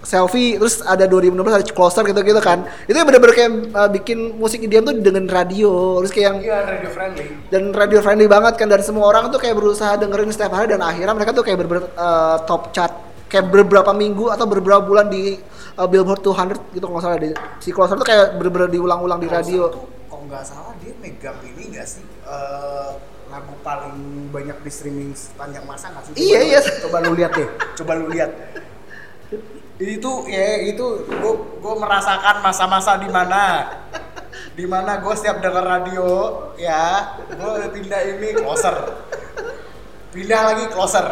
[0.00, 4.64] selfie terus ada 2016 ada closer gitu-gitu kan itu yang bener-bener kayak uh, bikin musik
[4.64, 7.24] EDM tuh dengan radio terus kayak yang Iya, radio friendly.
[7.52, 10.80] dan radio friendly banget kan dan semua orang tuh kayak berusaha dengerin setiap hari dan
[10.80, 11.84] akhirnya mereka tuh kayak bener
[12.46, 12.94] top chart
[13.28, 15.36] kayak beberapa minggu atau beberapa bulan di
[15.78, 17.18] uh, Billboard 200 gitu kalau nggak salah.
[17.22, 17.30] Di
[17.62, 19.70] si Closer tuh kayak bener-bener diulang-ulang di radio.
[20.10, 22.02] kalau nggak salah dia megang ini nggak sih?
[22.02, 22.90] Eh,
[23.28, 26.12] lagu paling banyak di streaming sepanjang masa nggak sih?
[26.16, 26.60] Coba Iya, iya.
[26.82, 28.30] Coba lu lihat deh, coba lu lihat.
[29.78, 33.70] itu ya itu gue gue merasakan masa-masa di mana
[34.58, 36.02] di mana gue setiap dengar radio
[36.58, 38.74] ya gue pindah ini closer.
[40.10, 41.06] Pindah lagi closer.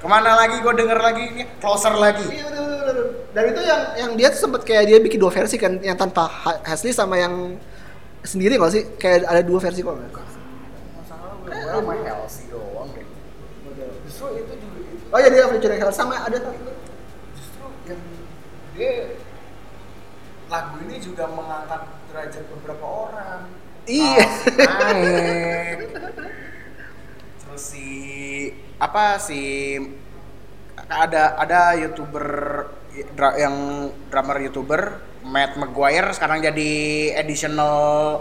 [0.00, 2.24] Ke mana lagi gue denger lagi ini closer lagi.
[2.32, 3.06] Iya bener, bener.
[3.32, 6.28] Dan itu yang yang dia tuh sempet kayak dia bikin dua versi kan, yang tanpa
[6.28, 7.56] Ha- Hasley sama yang
[8.22, 8.84] sendiri nggak sih?
[8.96, 13.06] Kayak ada dua versi kok masalah gue sama Helsi doang deh
[14.06, 14.78] justru itu juga
[15.10, 16.52] Oh iya dia featuring Hell sama ada satu.
[17.34, 18.00] justru yang
[18.72, 18.92] dia
[20.46, 23.40] lagu ini juga mengangkat derajat beberapa orang
[23.82, 24.22] Iya.
[24.94, 25.90] Naik
[27.42, 27.88] terus si
[28.78, 29.40] apa si
[30.86, 32.26] ada ada youtuber
[33.16, 33.54] dra- yang
[34.12, 36.72] drummer youtuber Matt McGuire sekarang jadi
[37.16, 38.20] additional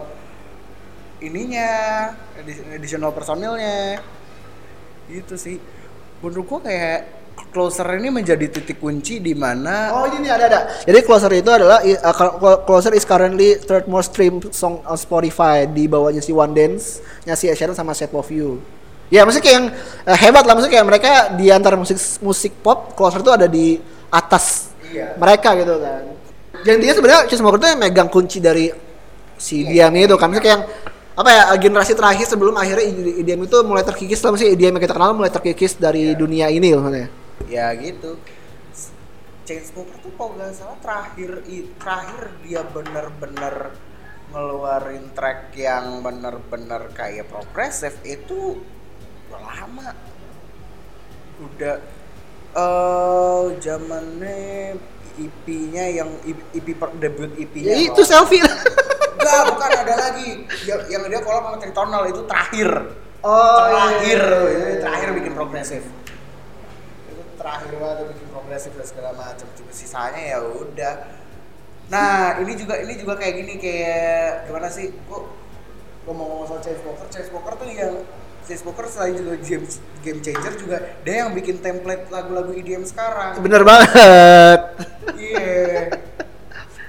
[1.21, 1.69] ininya
[2.37, 4.01] addi- additional personilnya
[5.11, 5.57] itu sih
[6.21, 6.99] menurut gua kayak
[7.51, 10.59] closer ini menjadi titik kunci di mana Oh ini ada ada.
[10.87, 15.67] Jadi Closer itu adalah uh, Cl- Closer is currently third most streamed song on Spotify
[15.67, 18.61] di bawahnya si One Dance, nya si Ed Sheeran sama Shape of You.
[19.11, 19.67] Ya maksudnya kayak yang
[20.07, 23.79] uh, hebat lah maksudnya kayak mereka di antara musik musik pop Closer itu ada di
[24.11, 25.15] atas Iya.
[25.15, 26.03] mereka gitu kan.
[26.61, 28.67] Yang dia sebenarnya Chainsmokers itu yang megang kunci dari
[29.39, 29.87] si Iya.
[29.89, 30.63] EDM itu kan maksudnya kayak yang
[31.11, 32.85] apa ya generasi terakhir sebelum akhirnya
[33.19, 36.19] EDM itu mulai terkikis lah maksudnya EDM yang kita kenal mulai terkikis dari Iya.
[36.19, 37.09] dunia ini loh maksudnya.
[37.47, 38.19] ya gitu
[39.41, 41.41] Chainsmokers tuh kalau nggak salah terakhir
[41.75, 43.55] terakhir dia bener-bener
[44.31, 48.61] ngeluarin track yang bener-bener kayak progresif itu
[49.27, 49.91] udah lama
[51.41, 51.75] udah
[52.51, 54.75] eh zamannya
[55.21, 58.41] EP-nya yang EP per- debut EP-nya Ya, itu selfie.
[58.41, 60.49] Enggak, bukan ada lagi.
[60.65, 62.69] Yang, yang dia kolab sama Tritonal itu terakhir.
[63.21, 64.17] Oh, terakhir.
[64.17, 64.79] iya, iya, iya.
[64.81, 65.83] terakhir bikin progresif.
[67.05, 69.45] Itu terakhir banget bikin progresif dan segala macam.
[69.53, 70.93] Cuma sisanya ya udah.
[71.91, 74.89] Nah ini juga ini juga kayak gini kayak gimana sih?
[75.05, 75.23] Kok
[76.09, 77.93] ngomong-ngomong soal Chainsmoker Chainsmoker tuh yang
[78.47, 79.65] Chainsmoker selain juga game,
[80.01, 83.37] game changer juga dia yang bikin template lagu-lagu EDM sekarang.
[83.39, 84.59] Bener banget.
[85.17, 85.93] iya.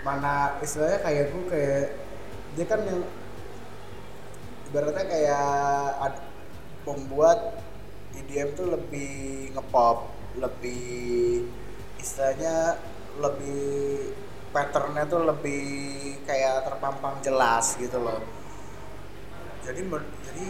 [0.03, 1.85] Mana istilahnya kayak gue kayak
[2.53, 3.01] dia kan yang
[4.73, 5.47] ibaratnya kayak
[6.01, 6.27] ad-
[6.83, 7.61] membuat
[8.17, 11.47] EDM tuh lebih ngepop lebih
[12.01, 12.81] istilahnya
[13.21, 14.11] lebih
[14.53, 15.65] patternnya tuh lebih
[16.25, 18.21] kayak terpampang jelas gitu loh.
[19.63, 20.47] Jadi jadi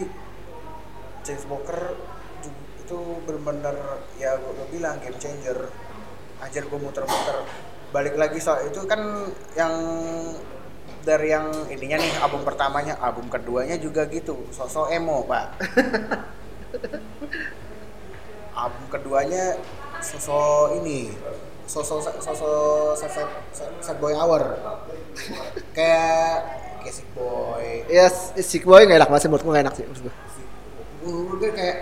[1.23, 1.95] Chainsmoker
[2.43, 3.77] ju- itu bener-bener
[4.19, 5.71] ya gue bilang game changer.
[6.43, 7.37] Ajar gue muter-muter.
[7.95, 9.01] Balik lagi soal itu kan
[9.55, 9.75] yang
[11.03, 14.47] dari yang ininya nih album pertamanya album keduanya juga gitu.
[14.51, 15.47] Sosok emo pak.
[18.53, 19.57] Album keduanya
[20.05, 21.09] sosok ini
[21.65, 23.29] sosok sosok sad,
[23.81, 24.45] sad, boy hour.
[25.73, 26.45] Kayak
[26.85, 27.67] kayak sick boy.
[27.89, 28.07] Ya,
[28.37, 30.15] Sick Boy gak enak banget sih menurut gue gak enak sih maksud gue.
[31.03, 31.79] Gue kayak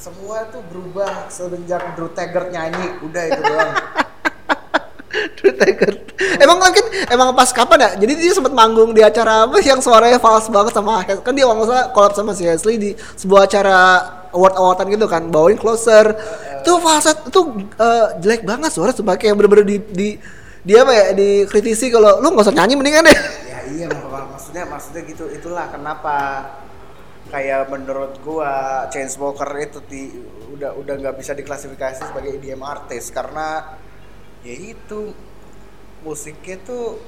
[0.00, 3.72] semua tuh berubah semenjak Drew Taggart nyanyi udah itu doang
[5.36, 5.98] Drew Taggart.
[6.38, 7.90] Emang mungkin emang pas kapan ya?
[7.98, 11.66] Jadi dia sempat manggung di acara apa yang suaranya fals banget sama kan dia nggak
[11.66, 13.78] salah collab sama si Hesley di sebuah acara
[14.30, 16.14] award awardan gitu kan bawain closer.
[16.62, 17.40] Itu falset itu
[17.74, 20.08] eh, jelek banget suara sebagai yang bener-bener di, di
[20.62, 23.18] dia apa ya dikritisi kalau lu nggak usah nyanyi mendingan deh.
[23.50, 26.14] ya iya mak- maksudnya maksudnya gitu itulah kenapa
[27.30, 28.52] kayak menurut gua
[28.92, 30.02] Chainsmoker itu di,
[30.54, 33.78] udah udah nggak bisa diklasifikasi sebagai EDM artis karena
[34.42, 35.14] ya itu
[36.02, 36.98] musiknya tuh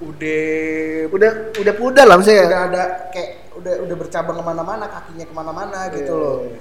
[0.00, 2.46] udah Udah udah pudar lah maksudnya.
[2.48, 6.58] udah ada kayak udah udah bercabang ke mana-mana kakinya ke mana-mana gitu Iya, loh iya.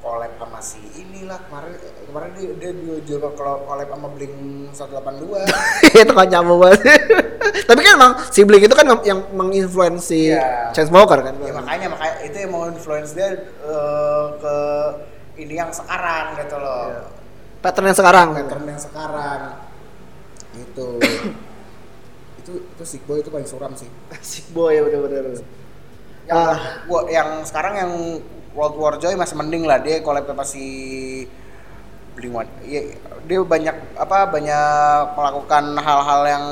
[0.00, 4.32] Collab sama si inilah kemarin kemarin dia dia, dia juga kalau collab sama Blink
[4.72, 5.44] 182
[6.02, 6.80] itu kan nyambung banget.
[7.68, 10.72] Tapi kan emang si Blink itu kan yang menginfluensi Iya.
[10.72, 11.34] Chainsmoker kan.
[11.38, 13.28] ya makanya makanya itu yang mau influence dia
[13.60, 14.56] eh, ke
[15.38, 17.00] ini yang sekarang gitu loh Iya.
[17.60, 18.28] Pattern yang sekarang.
[18.34, 19.40] pattern yang sekarang
[20.56, 20.88] itu
[22.40, 23.86] itu itu sick boy itu paling suram sih
[24.18, 25.44] Sick Boy ya bener-bener.
[26.24, 26.56] yang, Ah.
[26.84, 27.92] gua- yang sekarang yang
[28.56, 30.64] World War Joy masih mending lah dia collab sama si
[32.16, 32.50] Blink One.
[32.66, 32.80] Iya,
[33.26, 34.64] dia banyak apa banyak
[35.16, 36.44] melakukan hal-hal yang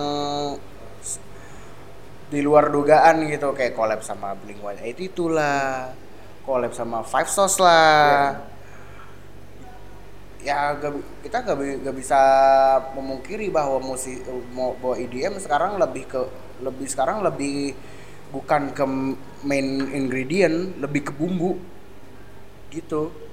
[2.28, 5.88] di luar dugaan gitu kayak collab sama Blink One itu itulah
[6.44, 8.36] collab sama Five Sauce lah.
[10.38, 10.94] Ya gak,
[11.26, 12.20] kita gak, bi- gak bisa
[12.94, 14.22] memungkiri bahwa musik
[14.54, 16.20] mau bahwa EDM sekarang lebih ke
[16.62, 17.74] lebih sekarang lebih
[18.30, 18.84] bukan ke
[19.42, 21.58] main ingredient lebih ke bumbu
[22.72, 23.28] gitu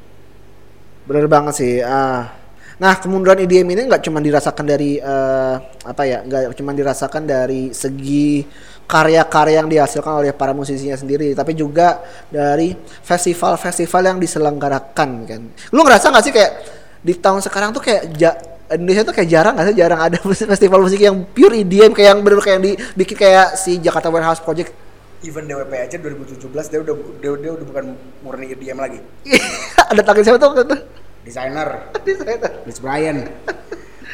[1.06, 1.74] Bener banget sih.
[1.86, 2.34] Ah.
[2.76, 7.72] Nah, kemunduran IDM ini nggak cuma dirasakan dari eh, apa ya, nggak cuma dirasakan dari
[7.72, 8.44] segi
[8.84, 15.42] karya-karya yang dihasilkan oleh para musisinya sendiri, tapi juga dari festival-festival yang diselenggarakan kan.
[15.72, 16.52] Lu ngerasa nggak sih kayak
[17.00, 20.18] di tahun sekarang tuh kayak ja- Indonesia tuh kayak jarang nggak sih jarang ada
[20.58, 24.42] festival musik yang pure EDM kayak yang bener kayak yang dibikin kayak si Jakarta Warehouse
[24.42, 24.74] Project
[25.24, 27.86] even DWP aja 2017 dia udah dia, dia udah bukan
[28.26, 29.00] murni EDM lagi.
[29.92, 30.78] Ada tangan siapa tuh waktu itu?
[31.26, 31.70] desainer.
[32.70, 33.26] Rich Brian.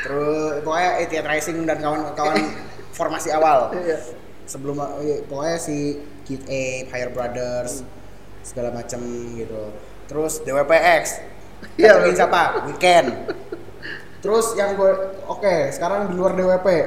[0.02, 2.40] Terus pokoknya Etiat Rising dan kawan-kawan
[2.98, 3.72] formasi awal.
[3.76, 4.00] Iya.
[4.48, 5.96] sebelum eh, pokoknya si
[6.28, 7.88] Kid A, Higher Brothers
[8.44, 9.00] segala macem
[9.40, 9.72] gitu.
[10.12, 11.24] Terus DWPX
[11.78, 12.18] Iya, betul.
[12.18, 12.66] siapa?
[12.68, 13.32] Weekend.
[14.22, 14.92] Terus yang gue
[15.26, 16.86] oke sekarang di luar DWP eh,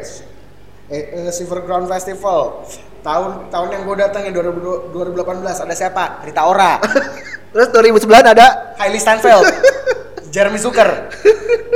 [0.92, 2.62] eh, Silver Ground Festival
[3.04, 6.80] tahun tahun yang gue datang ya 2000 2018 ada siapa Rita Ora
[7.54, 9.44] Terus 2009 ada Hailey Steinfeld
[10.34, 11.12] Jeremy Zucker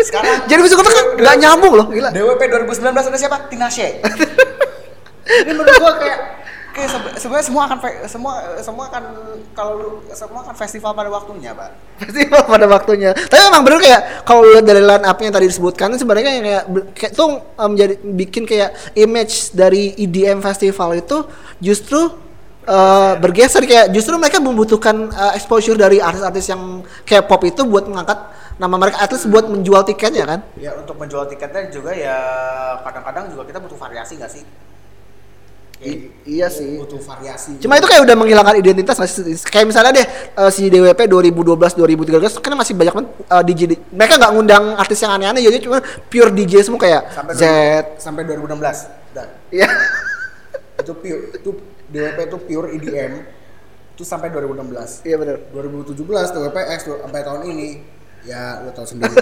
[0.02, 2.10] sekarang jadi besok tuh kan nggak nyambung loh gila.
[2.14, 3.36] DWP 2019 ada siapa?
[3.50, 3.98] Tinashe.
[5.44, 6.18] Ini menurut gua kayak
[6.86, 9.04] sebe- sebenarnya semua akan semua semua akan
[9.56, 11.70] kalau semua akan festival pada waktunya, Pak.
[12.06, 13.10] festival pada waktunya.
[13.16, 16.64] Tapi emang bener kayak kalau lihat dari line up yang tadi disebutkan sebenarnya kayak
[16.94, 21.26] kayak tuh um, jadi bikin kayak image dari EDM festival itu
[21.58, 22.14] justru
[22.68, 27.88] uh, bergeser kayak justru mereka membutuhkan uh, exposure dari artis-artis yang kayak pop itu buat
[27.88, 28.18] mengangkat
[28.58, 30.40] nama mereka at least buat menjual tiketnya kan.
[30.60, 32.18] Ya untuk menjual tiketnya juga ya
[32.84, 34.44] kadang-kadang juga kita butuh variasi nggak sih?
[35.78, 36.74] I- iya sih.
[36.74, 37.54] Butuh variasi.
[37.62, 39.22] Cuma itu kayak udah menghilangkan identitas nggak sih?
[39.46, 43.82] Kayak misalnya deh uh, si DWP 2012 2013 kan masih banyak banget uh, DJ di-
[43.94, 45.78] mereka nggak ngundang artis yang aneh-aneh jadi cuma
[46.10, 47.42] pure DJ semua kayak sampai Z.
[48.02, 48.58] sampai 2016.
[49.14, 49.26] Udah.
[49.48, 49.68] Iya.
[50.78, 51.50] Itu pure itu
[51.88, 53.12] DWP itu pure EDM
[53.94, 55.06] itu sampai 2016.
[55.06, 55.36] Iya benar.
[55.50, 57.68] 2017 TWPX tuh sampai tahun ini
[58.22, 59.14] ya lo tau sendiri.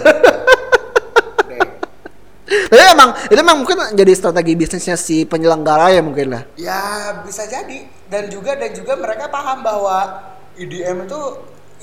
[2.47, 6.43] Tapi emang itu emang mungkin jadi strategi bisnisnya si penyelenggara ya mungkin lah.
[6.55, 10.15] ya bisa jadi dan juga dan juga mereka paham bahwa
[10.55, 11.21] EDM itu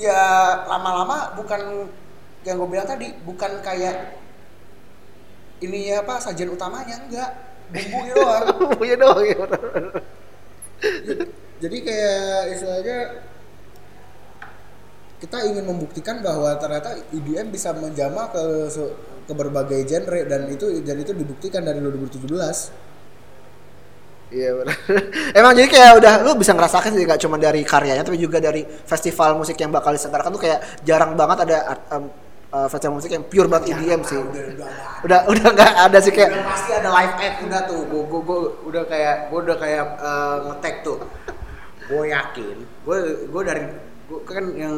[0.00, 0.20] ya
[0.64, 1.92] lama-lama bukan
[2.48, 4.16] yang gue bilang tadi bukan kayak
[5.60, 7.30] ini ya apa sajian utamanya enggak
[7.72, 8.44] bumbu doang
[8.80, 9.44] Punya doang ya.
[11.62, 12.98] jadi kayak istilahnya
[15.22, 18.44] kita ingin membuktikan bahwa ternyata EDM bisa menjamah ke
[19.24, 22.24] ke berbagai genre dan itu dan itu dibuktikan dari 2017
[24.34, 24.76] Iya benar.
[25.38, 28.66] Emang jadi kayak udah lu bisa ngerasakan sih gak cuma dari karyanya tapi juga dari
[28.66, 31.58] festival musik yang bakal diselenggarakan tuh kayak jarang banget ada
[31.94, 32.10] um,
[32.50, 34.18] uh, festival musik yang pure banget EDM sih.
[34.18, 34.82] udah udah ada.
[35.04, 38.20] Udah udah nggak ada sih kayak udah pasti ada live act udah tuh gue gue
[38.26, 38.40] gue
[38.74, 40.98] udah kayak gue udah kayak eh, ngetek tuh
[41.84, 43.62] gue yakin gue gue dari
[44.04, 44.76] gue kan yang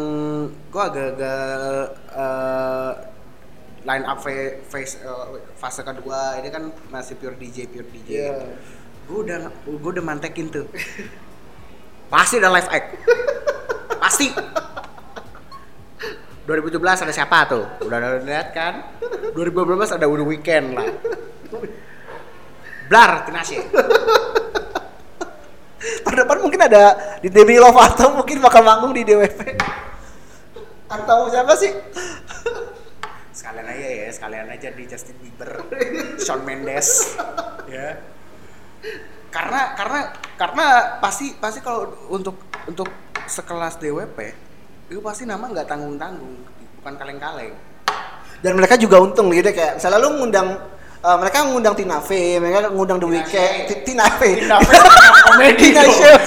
[0.51, 2.93] gue agak-agak eh,
[3.87, 8.35] line up fa- phase eh, fase kedua ini kan masih pure DJ pure DJ Iya.
[9.07, 10.67] gue udah gue udah mantekin tuh
[12.07, 12.89] pasti ada live act
[13.97, 14.27] pasti
[16.47, 17.67] 2017 ada siapa tuh?
[17.83, 18.95] Udah ada lihat kan?
[19.35, 20.87] 2012 ada udah weekend lah.
[22.87, 23.67] Blar, Tinashe.
[26.07, 29.59] tahun depan mungkin ada di Demi Lovato mungkin bakal manggung di DWP.
[30.87, 31.75] Atau siapa sih?
[34.27, 35.71] Sekalian aja di Justin Bieber,
[36.19, 37.15] Shawn Mendes,
[37.71, 37.95] ya.
[39.31, 40.01] Karena karena
[40.35, 40.67] karena
[40.99, 42.35] pasti pasti kalau untuk
[42.67, 42.91] untuk
[43.23, 44.19] sekelas DWP
[44.91, 46.43] itu pasti nama nggak tanggung tanggung,
[46.83, 47.55] bukan kaleng-kaleng.
[48.43, 50.59] Dan mereka juga untung gitu kayak misalnya lu ngundang
[51.07, 53.55] uh, mereka ngundang Tina Fey, mereka ngundang The Tina Weeknd,
[53.87, 54.33] Tina Fey.
[54.43, 54.79] Tina Fey
[55.31, 56.19] komedi Tina tuh.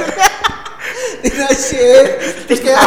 [1.22, 2.00] Tina Fey.
[2.48, 2.84] Terus kayak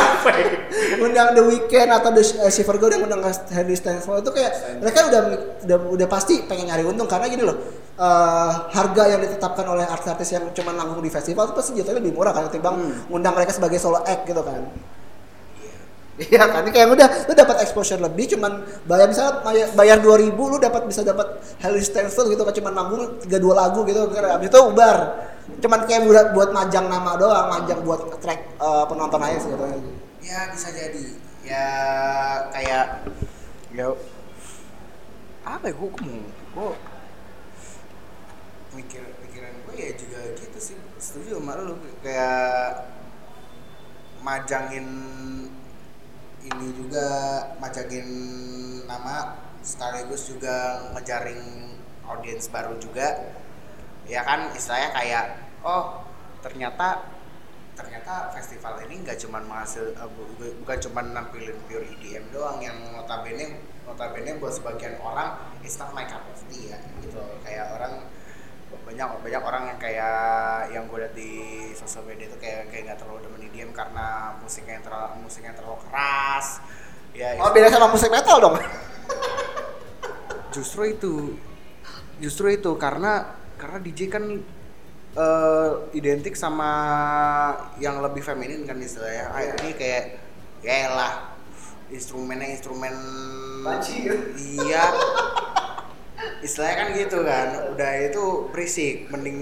[0.99, 3.23] ngundang The Weeknd atau The uh, Shiver Girl yang ngundang
[3.53, 5.21] Harry Styles itu kayak mereka udah
[5.67, 7.57] udah udah pasti pengen nyari untung karena gini loh.
[8.01, 12.17] uh, harga yang ditetapkan oleh artis-artis yang cuma nanggung di festival itu pasti jatuhnya lebih
[12.17, 12.81] murah kan ketimbang
[13.13, 14.65] ngundang mereka sebagai solo act gitu kan.
[16.23, 20.37] Iya kan, ini kayak udah lu dapat exposure lebih cuman bayar misalnya bayar, bayar 2000
[20.37, 24.37] lu dapat bisa dapat Harry Styles gitu kan cuman manggung 3 2 lagu gitu kan
[24.37, 24.97] habis itu ubar.
[25.63, 29.65] Cuman kayak buat buat majang nama doang, majang buat track eh, penonton aja gitu.
[30.23, 31.05] Ya bisa jadi.
[31.43, 31.67] Ya
[32.55, 32.87] kayak
[33.73, 33.89] ya
[35.43, 36.23] apa ya gue mau
[36.55, 36.71] gue
[38.79, 41.75] mikir pikiran gue ya juga gitu sih setuju sama lu
[42.05, 42.87] kayak
[44.23, 44.87] majangin
[46.47, 47.07] ini juga
[47.59, 48.07] majakin
[48.87, 51.75] nama sekaligus juga ngejaring
[52.07, 53.35] audiens baru juga
[54.05, 55.25] ya kan istilahnya kayak
[55.63, 56.03] oh
[56.41, 57.07] ternyata
[57.73, 62.61] ternyata festival ini nggak cuma menghasil eh, bu- bu- bukan cuma nampilin pure EDM doang
[62.61, 63.57] yang notabene
[63.89, 68.05] notabene buat sebagian orang it's not my cup of tea ya gitu kayak orang
[68.83, 70.17] banyak banyak orang yang kayak
[70.69, 71.33] yang gue liat di
[71.73, 75.59] sosial media itu kayak kayak nggak terlalu demen EDM karena musiknya yang terlalu musiknya yang
[75.61, 76.47] terlalu keras
[77.13, 78.57] ya Oh beda sama musik metal dong.
[80.55, 81.37] justru itu
[82.21, 83.33] justru itu karena
[83.63, 84.25] karena DJ kan
[85.15, 86.71] eh, identik sama
[87.79, 89.31] yang lebih feminin kan istilahnya.
[89.31, 90.19] Ah, ini kayak
[90.67, 91.13] ya lah
[91.95, 92.91] instrumennya instrumen
[93.63, 94.15] Panci, ya?
[94.35, 94.85] iya.
[96.43, 97.49] Istilahnya kan gitu kan
[97.79, 99.39] udah itu berisik mending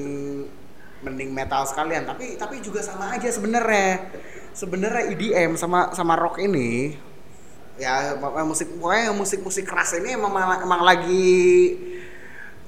[1.01, 2.05] mending metal sekalian.
[2.05, 4.13] Tapi tapi juga sama aja sebenarnya.
[4.53, 6.93] Sebenarnya EDM sama sama rock ini
[7.81, 8.13] ya
[8.45, 11.73] musik pokoknya musik musik keras ini emang emang lagi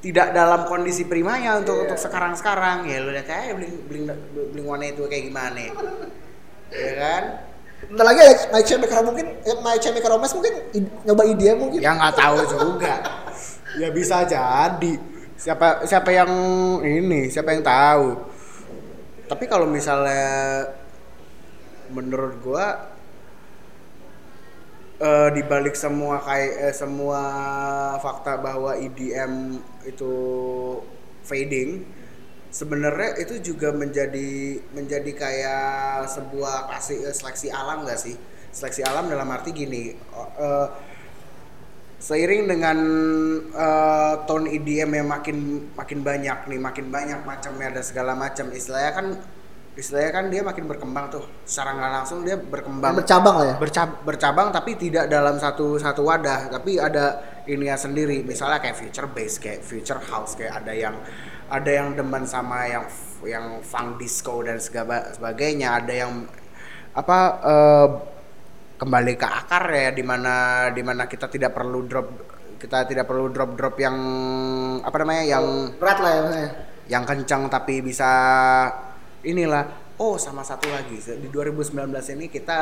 [0.02, 4.04] tidak dalam kondisi primanya untuk untuk sekarang sekarang ya lu lihat aja bling bling
[4.50, 5.62] bling one itu kayak gimana.
[6.68, 7.22] Ya kan?
[7.86, 9.26] Bentar lagi ya My Chemical mungkin
[9.62, 11.78] My Chemical Romance mungkin i- nyoba IDM mungkin.
[11.78, 12.94] ya nggak tahu juga.
[13.78, 14.92] Ya bisa jadi.
[15.38, 16.30] Siapa siapa yang
[16.82, 18.26] ini siapa yang tahu.
[19.26, 20.66] Tapi kalau misalnya
[21.88, 22.91] menurut gua
[25.02, 27.22] eh di balik semua kayak eh, semua
[27.98, 30.14] fakta bahwa EDM itu
[31.26, 31.82] fading
[32.52, 38.14] sebenarnya itu juga menjadi menjadi kayak sebuah kasih eh, seleksi alam gak sih?
[38.52, 39.90] Seleksi alam dalam arti gini
[40.38, 40.68] eh,
[41.98, 42.78] seiring dengan
[43.50, 45.38] eh, tone EDM yang makin
[45.74, 49.06] makin banyak nih makin banyak macamnya ada segala macam istilahnya kan
[49.72, 51.24] istilahnya kan dia makin berkembang tuh.
[51.48, 52.92] Secara nggak langsung dia berkembang.
[52.98, 53.54] Bercabang lah ya.
[53.56, 56.52] bercab- bercabang tapi tidak dalam satu satu wadah.
[56.52, 58.20] Tapi ada ininya sendiri.
[58.22, 60.94] Misalnya kayak future bass kayak future house kayak ada yang
[61.52, 62.84] ada yang demen sama yang
[63.24, 65.80] yang funk disco dan segala sebagainya.
[65.84, 66.12] Ada yang
[66.92, 67.88] apa eh,
[68.76, 72.08] kembali ke akar ya di mana di mana kita tidak perlu drop
[72.58, 73.96] kita tidak perlu drop drop yang
[74.82, 75.44] apa namanya yang
[75.78, 76.50] Berat lah ya maksudnya.
[76.90, 78.10] yang kencang tapi bisa
[79.22, 80.98] inilah oh sama satu lagi.
[80.98, 82.60] Di 2019 ini kita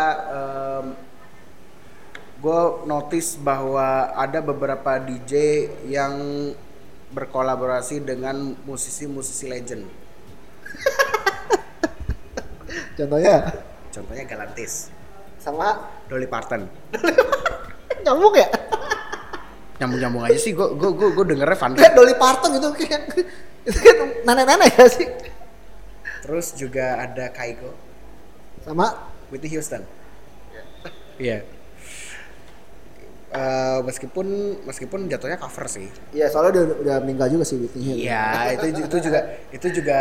[2.40, 6.14] gue notice bahwa ada beberapa DJ yang
[7.12, 9.84] berkolaborasi dengan musisi-musisi legend.
[12.96, 13.36] Contohnya?
[13.92, 14.88] Contohnya Galantis.
[15.36, 15.84] Sama?
[16.08, 16.64] Dolly Parton.
[18.04, 18.48] Nyambung ya.
[19.80, 21.72] nyambung-nyambung aja sih gue gue gue gue dengernya fun.
[21.72, 23.16] Dolly Parton gitu kayak
[23.68, 23.96] itu kan
[24.28, 25.08] nenek-nenek ya sih.
[26.30, 27.74] Terus juga ada Kaigo.
[28.62, 29.10] Sama?
[29.34, 29.82] Whitney Houston.
[31.18, 31.42] Iya.
[33.30, 34.26] Eh, meskipun
[34.62, 35.90] meskipun jatuhnya cover sih.
[36.14, 38.06] Iya, soalnya udah, udah meninggal juga sih Whitney Houston.
[38.06, 39.20] Iya, itu itu juga
[39.50, 40.00] itu juga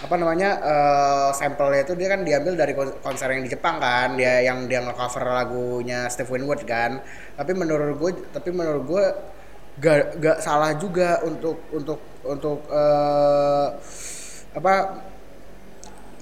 [0.00, 4.16] apa namanya eh sampelnya itu dia kan diambil dari kon- konser yang di Jepang kan,
[4.16, 7.04] dia yang dia nge-cover lagunya Steve Winwood kan.
[7.36, 9.04] Tapi menurut gue, tapi menurut gue
[9.84, 13.68] gak, gak salah juga untuk untuk untuk eh
[14.52, 14.74] apa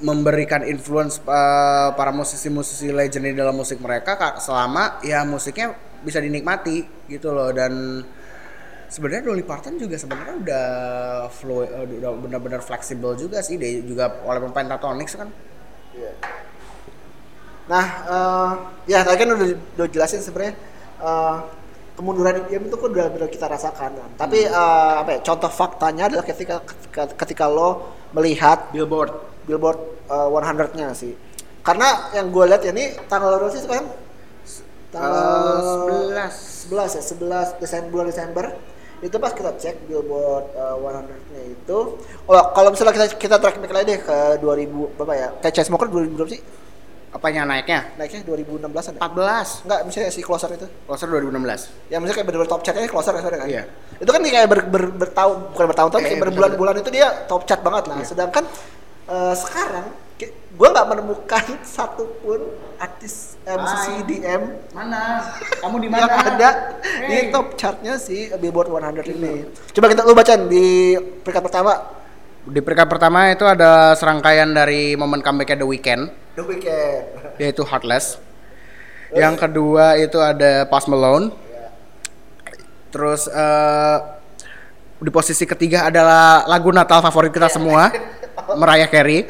[0.03, 5.73] memberikan influence eh, para musisi-musisi legend dalam musik mereka selama ya musiknya
[6.05, 8.05] bisa dinikmati gitu loh dan
[8.87, 10.67] sebenarnya Dolly Parton juga sebenarnya udah
[11.33, 15.29] flow udah benar-benar fleksibel juga sih dia juga walaupun pentatonics kan
[17.67, 18.51] Nah, eh,
[18.95, 20.55] ya tadi kan udah, udah jelasin sebenarnya
[21.03, 21.37] eh,
[21.99, 23.91] kemunduran IDM itu kan udah, udah kita rasakan.
[23.99, 24.11] kan.
[24.15, 25.21] Tapi eh, apa ya?
[25.27, 29.79] Contoh faktanya adalah ketika ketika, ketika lo melihat Billboard Billboard
[30.11, 31.15] eh, 100-nya sih.
[31.63, 33.91] Karena yang gue lihat ini tanggal berapa sih sekarang?
[34.93, 35.23] Tanggal
[36.15, 38.45] Eh, 11 ya, 11 Desember bulan Desember.
[39.05, 41.79] Itu pas kita cek Billboard eh, 100-nya itu.
[42.27, 45.29] Oh, kalau misalnya kita kita track back lagi deh ke 2000 berapa ya?
[45.43, 46.43] Kayak Chainsmokers 2000 berapa sih?
[47.17, 48.99] apanya naiknya Naiknya 2016 ada.
[49.01, 50.67] 14 Enggak, misalnya si closer itu.
[50.85, 53.49] Closer 2016 Ya misalnya kayak bener-bener top chatnya closer ya kan?
[53.49, 53.63] Iya.
[53.97, 57.65] Itu kan kayak ber, ber, bertahun bukan bertahun-tahun Eh, kayak berbulan-bulan itu dia top chat
[57.65, 57.97] banget lah.
[58.05, 58.07] Iya.
[58.13, 58.45] Sedangkan
[59.07, 59.87] eh, sekarang
[60.57, 61.45] gua nggak menemukan
[61.77, 62.41] satupun
[62.81, 63.93] artis eh, musisi.
[64.03, 64.43] EDM
[64.73, 65.21] mana?
[65.61, 66.51] Kamu di yang ada.
[66.81, 67.29] Di Hey.
[67.29, 69.45] top chartnya si Billboard 100 ini.
[69.77, 71.73] Coba kita lu bacain di peringkat pertama.
[72.47, 76.03] Di peringkat pertama itu ada serangkaian dari momen comebacknya The Weeknd.
[76.39, 77.03] The Weeknd.
[77.37, 78.17] yaitu Heartless.
[79.13, 81.31] Yang kedua itu ada Post Malone.
[82.89, 83.97] Terus eh,
[84.97, 87.93] di posisi ketiga adalah lagu Natal favorit kita semua
[88.55, 89.27] Mariah Carey.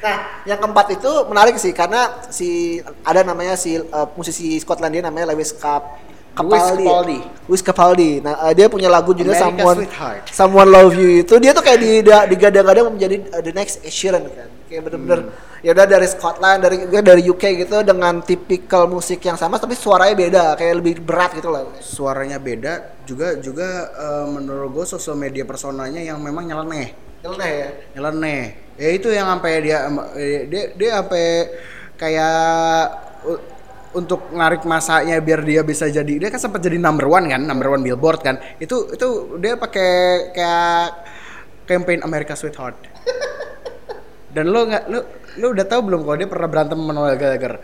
[0.00, 0.16] Nah,
[0.48, 5.52] yang keempat itu menarik sih karena si ada namanya si uh, musisi Skotlandia namanya Lewis
[5.52, 6.00] Cap
[6.32, 6.86] Capaldi.
[6.86, 7.18] Capaldi.
[7.50, 8.10] Lewis Capaldi.
[8.24, 10.22] Nah, uh, dia punya lagu judulnya America Someone Sweetheart.
[10.32, 14.24] Someone Love You itu dia tuh kayak di digadang-gadang menjadi uh, the next Ed Sheeran
[14.30, 14.48] kan.
[14.70, 15.20] Kayak bener-bener
[15.60, 15.66] Hmm.
[15.66, 20.16] ya udah dari Scotland, dari dari UK gitu dengan tipikal musik yang sama tapi suaranya
[20.16, 21.68] beda, kayak lebih berat gitu lah.
[21.82, 27.09] Suaranya beda juga juga eh, menurut gue sosial media personanya yang memang nyeleneh.
[27.20, 27.68] Nyeleneh ya.
[27.96, 28.42] nyeleneh.
[28.80, 29.78] Ya itu yang sampai dia
[30.48, 31.26] dia dia sampai
[32.00, 32.40] kayak
[33.92, 37.68] untuk narik masanya biar dia bisa jadi dia kan sempat jadi number one kan number
[37.68, 38.40] one billboard kan.
[38.56, 39.90] Itu itu dia pakai
[40.32, 40.86] kayak
[41.68, 42.76] campaign America Sweetheart.
[44.34, 45.00] Dan lo nggak lo
[45.42, 47.54] lo udah tahu belum kalau dia pernah berantem sama Noel Gallagher?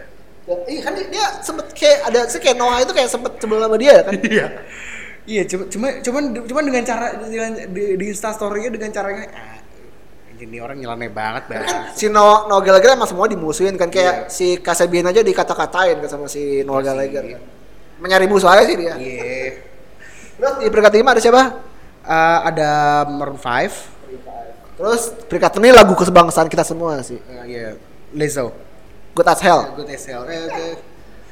[0.46, 3.66] Ya, iya kan dia, dia sempet kayak ada sih kayak Noah itu kayak sempet sebelum
[3.66, 4.14] sama dia kan.
[4.20, 4.46] iya
[5.26, 9.58] iya cuma cuma cuman cuman dengan cara dengan di, di Insta story-nya dengan caranya ah,
[10.38, 11.66] ini orang nyeleneh banget banget
[11.98, 16.26] si No, Noah Gallagher emang semua dimusuhin kan kayak si Kasabian aja dikata-katain kan sama
[16.28, 17.42] si Noah Gallagher kan.
[17.96, 18.92] Mencari musuh aja sih dia.
[19.00, 19.56] iya
[20.36, 21.42] Terus di peringkat lima ada siapa?
[22.06, 22.70] Eh, ada
[23.08, 23.96] Maroon 5
[24.76, 27.16] Terus peringkat ini lagu kesebangsaan kita semua sih.
[27.16, 27.68] Eh, iya
[28.12, 28.52] Lizzo
[29.16, 29.72] Good as hell.
[29.72, 30.66] Good SL eh, oke.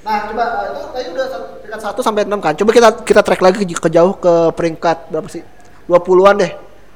[0.05, 2.53] Nah, coba uh, itu tadi udah satu- peringkat 1 sampai 6 kan.
[2.53, 5.43] Coba kita kita track lagi ke, ke jauh ke peringkat berapa sih?
[5.89, 6.53] 20-an deh.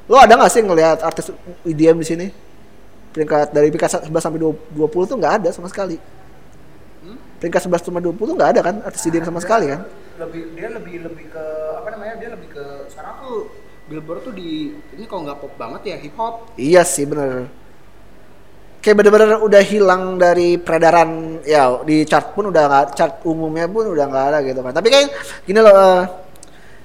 [0.09, 1.33] Lo ada gak sih ngelihat artis
[1.65, 2.27] EDM di sini?
[3.13, 5.97] Peringkat dari peringkat 11 sampai 20 tuh nggak ada sama sekali.
[7.41, 9.83] Peringkat 11 sampai 20 tuh nggak ada kan artis EDM sama sekali kan?
[10.19, 11.45] lebih dia lebih lebih ke
[11.79, 13.47] apa namanya dia lebih ke sekarang tuh
[13.87, 17.47] Billboard tuh di ini kalau nggak pop banget ya hip hop Iya sih bener.
[18.79, 23.91] Kayak bener-bener udah hilang dari peredaran ya di chart pun udah nggak chart umumnya pun
[23.91, 24.73] udah nggak ada gitu kan.
[24.73, 25.07] Tapi kayak
[25.43, 26.03] gini loh, eh,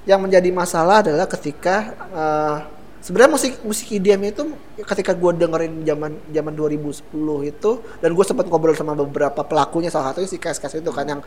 [0.04, 1.76] yang menjadi masalah adalah ketika
[2.10, 2.56] eh,
[3.04, 4.42] sebenarnya musik musik IDM itu
[4.80, 7.70] ketika gue dengerin zaman zaman 2010 itu
[8.00, 11.20] dan gue sempat ngobrol sama beberapa pelakunya salah satunya si Kes itu kan yang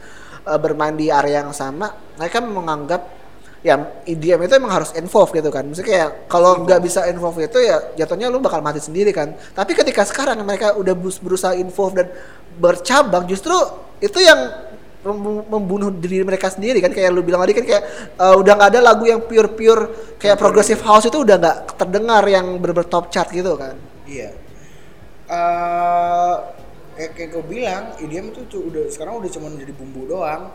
[0.43, 3.26] eh, bermain di area yang sama, mereka menganggap
[3.67, 3.75] ya
[4.07, 5.67] IDM itu emang harus involve gitu kan.
[5.67, 9.35] Maksudnya kayak kalau nggak bisa involve itu ya jatuhnya lu bakal mati sendiri kan.
[9.51, 12.07] Tapi ketika sekarang mereka udah berus- berusaha involve dan
[12.55, 13.53] bercabang justru
[13.99, 14.39] itu yang
[15.03, 17.83] mem- membunuh diri mereka sendiri kan kayak lu bilang tadi kan kayak
[18.17, 22.57] uh, udah nggak ada lagu yang pure-pure kayak progressive house itu udah nggak terdengar yang
[22.57, 23.75] bener top chart gitu kan.
[24.07, 24.31] iya
[25.27, 26.35] eh
[26.97, 30.49] kayak, kayak gue bilang IDM itu tuh udah sekarang udah cuma jadi bumbu doang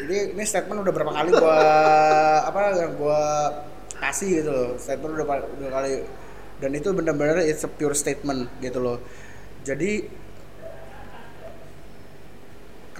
[0.00, 1.60] jadi ini statement udah berapa kali gua
[2.48, 3.22] apa yang gua
[4.00, 5.26] kasih gitu loh statement udah
[5.60, 5.94] udah kali
[6.60, 8.96] dan itu benar-benar it's a pure statement gitu loh
[9.64, 10.08] jadi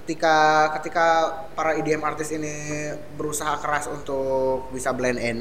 [0.01, 0.35] ketika
[0.81, 1.05] ketika
[1.53, 2.53] para IDM artis ini
[3.17, 5.37] berusaha keras untuk bisa blend in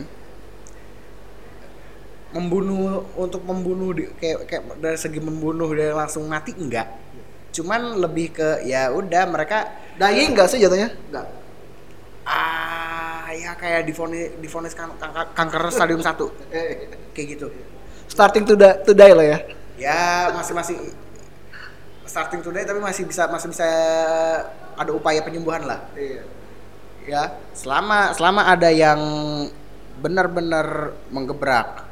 [2.31, 6.87] membunuh untuk membunuh di, kayak kayak dari segi membunuh dia langsung mati enggak
[7.51, 9.67] cuman lebih ke ya udah mereka
[10.01, 10.89] Dying nggak sih jatuhnya?
[11.13, 11.27] Nggak.
[13.41, 16.13] Ya kayak difonis difonis kan, kanker, kanker stadium 1
[17.13, 17.49] kayak gitu
[18.11, 19.39] Starting to die, to die lah ya.
[19.79, 20.01] ya
[20.35, 20.77] masih masih
[22.05, 23.69] starting today tapi masih bisa masih bisa
[24.75, 26.23] ada upaya penyembuhan lah Iya.
[27.07, 27.23] ya
[27.55, 28.99] selama selama ada yang
[30.03, 31.87] benar-benar menggebrak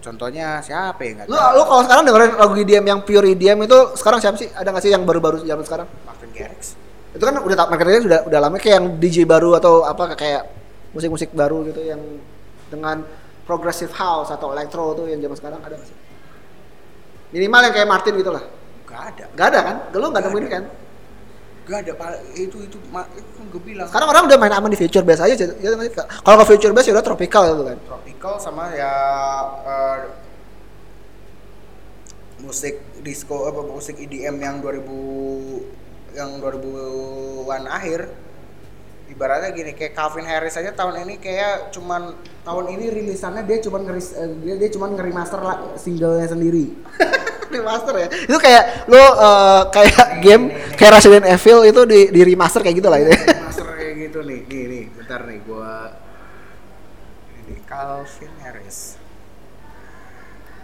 [0.00, 3.58] contohnya siapa ya nggak Lu, tahu lu kalau sekarang dengerin lagu EDM yang pure EDM
[3.68, 4.48] itu sekarang siapa sih?
[4.48, 5.88] Ada nggak sih yang baru-baru zaman sekarang?
[6.08, 6.72] Martin Garrix
[7.10, 10.46] Itu kan udah tak marketnya sudah udah lama kayak yang DJ baru atau apa kayak
[10.94, 11.98] musik-musik baru gitu yang
[12.70, 13.02] dengan
[13.46, 15.96] progressive house atau electro tuh yang zaman sekarang ada sih?
[17.34, 18.44] Minimal yang kayak Martin gitu lah.
[18.90, 19.76] nggak ada Gak ada kan?
[19.94, 20.64] Lu nggak nemuin kan?
[21.70, 25.06] nggak ada itu itu itu kan gue bilang Sekarang orang udah main aman di future
[25.06, 25.38] bass aja.
[25.38, 25.46] ya?
[26.26, 27.78] Kalau ke future bass ya udah tropical gitu kan.
[27.86, 28.90] tropical sama ya
[29.62, 29.98] eh,
[32.42, 32.74] musik
[33.06, 34.82] disco apa musik EDM yang 2000
[36.16, 38.10] yang 2000-an akhir
[39.10, 42.14] ibaratnya gini kayak Calvin Harris aja tahun ini kayak cuman
[42.46, 46.70] tahun ini rilisannya dia cuman ngeris eh, dia dia cuman ngerimaster lah singlenya sendiri
[47.50, 48.08] remaster ya.
[48.08, 50.44] Itu kayak lu eh, kayak game
[50.78, 53.10] kayak Resident Evil itu di di remaster kayak gitu lah itu.
[53.10, 55.98] remaster kayak gitu nih nih nih bentar nih gua
[57.42, 58.32] ini Calvin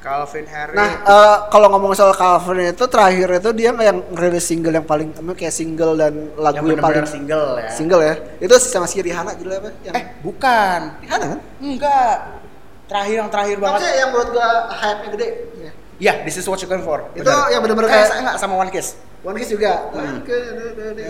[0.06, 4.70] Calvin Harris Nah, eh, kalau ngomong soal Calvin itu terakhir itu dia yang ngerilis single
[4.72, 8.14] yang paling kayak single dan lagu yang, paling bener-bener single ya single ya.
[8.38, 9.70] Itu sama si Rihanna judulnya apa?
[9.82, 10.80] Yang Eh, bukan.
[11.02, 11.40] Rihanna kan?
[11.58, 12.16] Enggak.
[12.86, 13.74] Terakhir yang terakhir banget.
[13.82, 15.28] Maksudnya yang menurut gua hype-nya gede.
[15.58, 15.70] Ya.
[15.96, 17.02] Ya, this is what you for.
[17.12, 17.50] Itu Benar.
[17.50, 18.94] yang bener-bener kayak kayak- enggak sama One Kiss.
[19.26, 19.90] One Kiss juga.
[19.90, 20.22] Hmm.
[20.22, 20.54] Ke-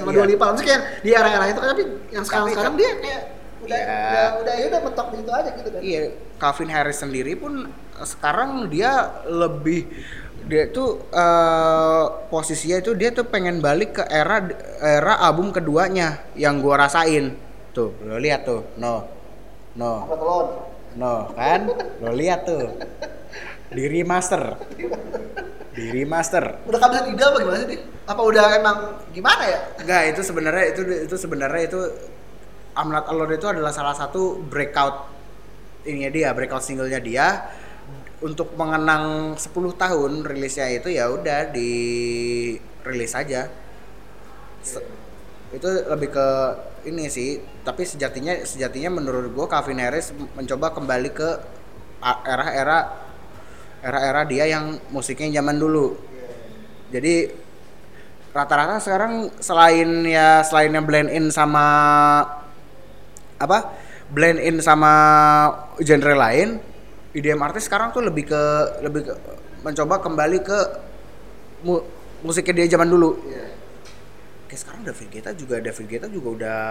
[0.01, 0.16] sama Iya.
[0.16, 0.44] Dua Lipa.
[0.49, 3.22] Maksudnya kayak di era-era itu kan tapi yang sekarang-sekarang dia kayak
[3.61, 3.86] udah Ya.
[3.90, 6.01] udah udah ya udah mentok begitu aja gitu kan Iya,
[6.38, 7.53] Calvin Harris sendiri pun
[8.05, 9.88] sekarang dia lebih
[10.47, 14.47] dia tuh eh, posisinya itu dia tuh pengen balik ke era
[14.78, 17.34] era album keduanya yang gua rasain.
[17.74, 18.64] Tuh, lo lihat tuh.
[18.80, 19.05] No.
[19.76, 20.09] No.
[20.97, 21.68] No, kan?
[22.01, 22.72] Lo lihat tuh.
[23.76, 24.57] Di remaster.
[25.76, 26.64] Di remaster.
[26.64, 28.76] udah kehabisan ide apa gimana sih apa udah emang
[29.12, 31.80] gimana ya Enggak, itu sebenarnya itu itu sebenarnya itu
[32.72, 35.11] I'm Not Alone itu adalah salah satu breakout
[35.84, 37.44] ininya dia, breakout singlenya dia
[38.26, 39.04] untuk mengenang
[39.38, 41.70] 10 tahun rilisnya itu ya udah di
[42.86, 43.48] rilis aja.
[44.64, 44.84] Se-
[45.54, 46.28] itu lebih ke
[46.90, 51.30] ini sih, tapi sejatinya sejatinya menurut gua Calvin Harris mencoba kembali ke
[52.26, 52.78] era-era
[53.82, 55.96] era-era dia yang musiknya zaman dulu.
[56.90, 57.30] Jadi
[58.36, 61.64] rata-rata sekarang selain ya selain yang blend in sama
[63.36, 63.58] apa
[64.12, 64.92] blend in sama
[65.80, 66.60] genre lain
[67.16, 68.42] IDM artis sekarang tuh lebih ke
[68.84, 69.14] lebih ke,
[69.64, 70.58] mencoba kembali ke
[71.64, 71.80] mu,
[72.20, 73.16] musiknya dia zaman dulu
[74.46, 76.62] kayak sekarang David Guetta juga David Guetta juga udah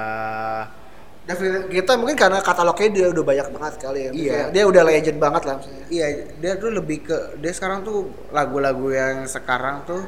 [1.25, 4.11] David kita mungkin karena katalognya dia udah banyak banget kali ya.
[4.13, 4.39] Iya.
[4.53, 5.85] Dia udah legend banget lah maksudnya.
[5.89, 6.05] Iya,
[6.37, 10.05] dia tuh lebih ke dia sekarang tuh lagu-lagu yang sekarang tuh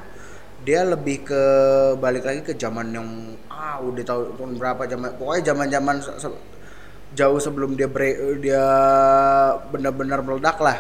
[0.62, 1.44] dia lebih ke
[1.98, 3.08] balik lagi ke zaman yang
[3.50, 5.96] ah udah tahu tahun berapa zaman pokoknya zaman-zaman
[7.16, 8.64] jauh sebelum dia bre, dia
[9.72, 10.78] benar-benar meledak lah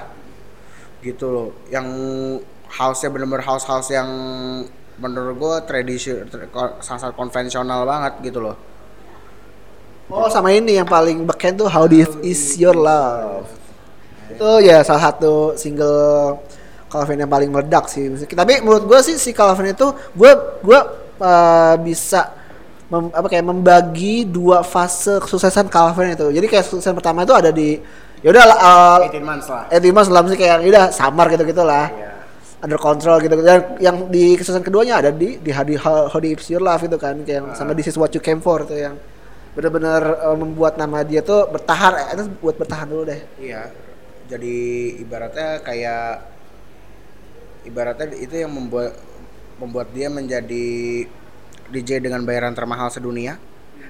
[0.99, 1.87] gitu loh yang
[2.67, 4.09] house-nya benar-benar house-house yang
[4.97, 8.57] menurut gua tradisi tra- ko- sangat konvensional banget gitu loh
[10.07, 13.43] Oh sama ini yang paling beken tuh How Deep Is Your Love.
[14.31, 16.39] Itu ya salah satu single
[16.87, 18.07] Calvin yang paling meledak sih.
[18.23, 19.83] Tapi menurut gue sih si Calvin itu
[20.15, 20.31] gue
[20.63, 20.79] gue
[21.19, 22.36] uh, bisa
[22.87, 26.27] mem- apa kayak membagi dua fase kesuksesan Calvin itu.
[26.29, 27.79] Jadi kayak kesuksesan pertama itu ada di
[28.17, 31.45] ya udah uh, 18 months lah eh Dimas dalam sih kayak ya udah samar gitu
[31.45, 32.09] gitulah Iya.
[32.65, 36.41] under control gitu dan yang di kesuksesan keduanya ada di di How, How, How Deep
[36.41, 38.73] Is Your Love itu kan kayak yang sama This Is What You Came For itu
[38.73, 38.97] yang
[39.53, 43.69] benar-benar uh, membuat nama dia tuh bertahan eh, itu buat bertahan dulu deh Iya.
[44.25, 44.57] Jadi
[44.97, 46.05] ibaratnya kayak
[47.63, 48.97] ibaratnya itu yang membuat
[49.57, 51.05] membuat dia menjadi
[51.71, 53.37] DJ dengan bayaran termahal sedunia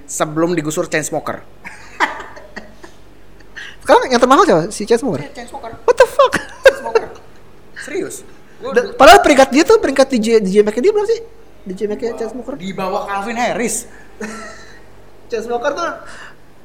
[0.07, 1.43] sebelum digusur Chainsmoker.
[3.83, 5.71] sekarang yang termahal siapa si Chainsmoker Chainsmoker.
[5.87, 6.33] what the fuck
[6.65, 7.05] Chainsmoker.
[7.85, 8.25] Serius.
[8.57, 11.21] Gua Da- padahal peringkat dia tuh peringkat DJ DJ Mac dia berapa sih
[11.67, 13.85] DJ Mac Chainsmoker di bawah Calvin Harris.
[15.29, 15.89] Chainsmoker tuh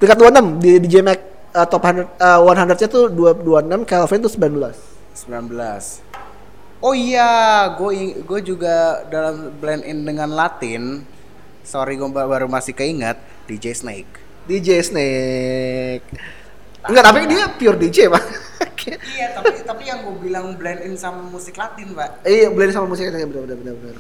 [0.00, 1.20] peringkat 26 di DJ Mac
[1.54, 4.74] uh, top 100 uh, 100 nya tuh 226 Calvin tuh 19
[5.28, 6.21] 19.
[6.82, 11.06] Oh iya, gue gue juga dalam blend in dengan Latin.
[11.62, 14.10] Sorry gue baru masih keinget DJ Snake.
[14.50, 16.02] DJ Snake.
[16.82, 18.24] Enggak, tapi dia pure DJ, Pak.
[19.14, 22.26] iya, tapi tapi yang gue bilang blend in sama musik Latin, Pak.
[22.26, 23.96] iya, blend sama musiknya ya benar benar benar benar.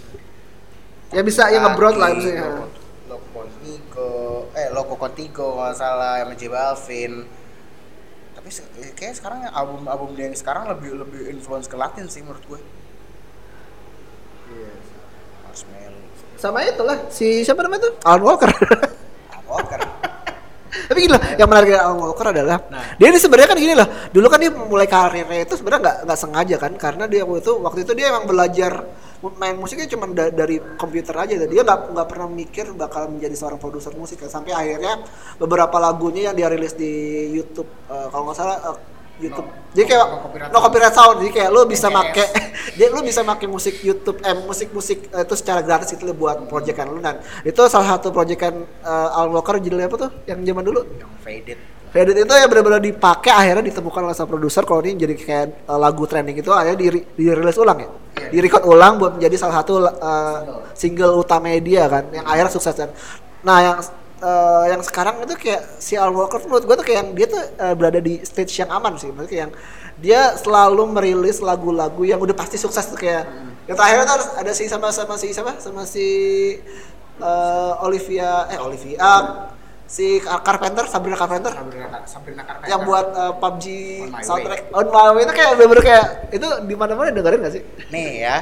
[1.14, 2.66] Ya bisa ya ngebrot lah maksudnya.
[3.06, 4.10] Loco, Contigo,
[4.58, 7.12] eh Loco Contigo kalau salah sama J Balvin.
[8.60, 12.60] Eh, kayak sekarang album-album dia yang sekarang lebih lebih influence ke Latin sih menurut gue.
[15.48, 16.00] Marshmello,
[16.36, 17.92] Sama itulah si siapa namanya tuh?
[18.04, 18.50] Alan Walker.
[19.32, 19.80] Alan Walker.
[20.72, 22.96] Tapi gini loh, yang menarik dari Alan Walker adalah Nah.
[22.96, 23.88] dia ini sebenarnya kan gini loh.
[24.12, 27.52] Dulu kan dia mulai karirnya itu sebenarnya nggak nggak sengaja kan, karena dia waktu itu
[27.60, 28.72] waktu itu dia emang belajar
[29.38, 31.34] main musiknya cuma da- dari komputer aja.
[31.46, 34.30] Dia nggak nggak pernah mikir bakal menjadi seorang produser musik kan.
[34.30, 34.98] Sampai akhirnya
[35.38, 36.90] beberapa lagunya yang dia rilis di
[37.30, 38.78] YouTube eh, kalau nggak salah eh,
[39.20, 39.46] YouTube.
[39.46, 41.16] No- jadi kayak no copyright no copyright sound.
[41.22, 42.24] Jadi kayak lu bisa make
[42.78, 46.42] dia lu bisa make musik YouTube eh musik-musik eh, itu secara gratis itu lu buat
[46.50, 50.64] proyekan lu dan itu salah satu proyekan eh, Alan Walker judulnya apa tuh yang zaman
[50.66, 51.58] dulu yang faded.
[51.92, 54.64] Faded itu ya benar-benar dipakai akhirnya ditemukan oleh sang produser.
[54.64, 56.88] Kalau ini jadi kayak eh, lagu trending itu akhirnya di
[57.20, 57.90] dirilis ulang ya?
[58.12, 58.28] Iya.
[58.28, 60.38] di record ulang buat menjadi salah satu eh,
[60.76, 61.16] single.
[61.16, 62.92] utama dia kan yang akhirnya sukses dan
[63.40, 63.76] nah yang
[64.20, 67.40] eh, yang sekarang itu kayak si Al Walker menurut gue tuh kayak yang dia tuh
[67.40, 69.08] eh, berada di stage yang aman sih.
[69.12, 69.52] Maksudnya kayak yang
[70.00, 73.28] dia selalu merilis lagu-lagu yang udah pasti sukses tuh kayak
[73.68, 76.06] yang terakhir tuh ada si sama sama si sama sama si
[77.20, 79.08] eh, Olivia eh Olivia
[79.92, 82.68] si Carpenter Sabrina Carpenter Sabrina Sabrina Carpenter.
[82.72, 83.64] yang buat uh, PUBG
[84.08, 87.62] On soundtrack On My Way itu kayak bener-bener kayak itu di mana-mana dengerin gak sih?
[87.92, 88.36] Nih ya.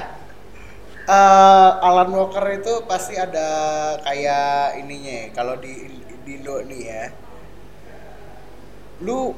[1.10, 3.50] Eh Alan Walker itu pasti ada
[4.06, 5.90] kayak ininya kalau di,
[6.22, 7.04] di Indo nih ya.
[9.02, 9.34] Lu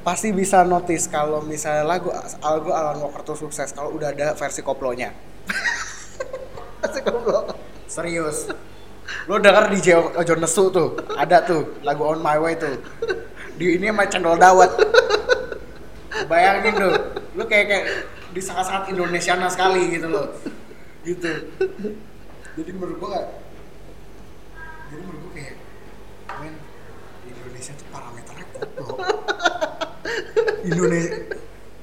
[0.00, 2.08] pasti bisa notice kalau misalnya lagu
[2.40, 5.12] lagu Alan Walker tuh sukses kalau udah ada versi koplonya.
[7.04, 7.52] Goblok.
[7.92, 8.48] Serius.
[9.30, 12.74] Lo denger DJ Ojo Nesu tuh, ada tuh lagu On My Way tuh.
[13.56, 14.70] Di ini sama cendol dawet.
[16.28, 16.94] Bayangin tuh,
[17.38, 17.84] lu kayak kayak
[18.32, 20.32] di sangat-sangat Indonesiana sekali gitu loh.
[21.04, 21.32] Gitu.
[22.52, 23.28] Jadi menurut gua kayak
[24.92, 25.54] jadi menurut gua kayak
[26.40, 26.54] men
[27.24, 28.86] di Indonesia tuh parameternya koplo.
[30.62, 31.41] Indonesia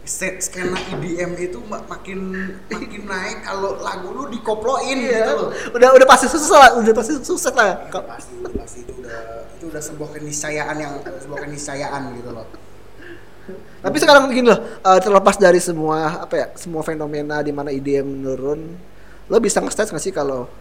[0.09, 2.19] skena EDM itu ma- makin
[2.65, 5.49] makin naik kalau lagu lu dikoploin gitu loh.
[5.77, 9.19] udah udah pasti sukses lah udah pasti sukses lah Itu pasti udah pasti itu udah
[9.59, 12.47] itu udah sebuah keniscayaan yang sebuah keniscayaan gitu loh.
[13.79, 18.05] Tapi sekarang begini loh, eh, terlepas dari semua apa ya, semua fenomena di mana IDM
[18.05, 18.59] menurun,
[19.31, 20.51] lo bisa nge-stats nggak sih kalau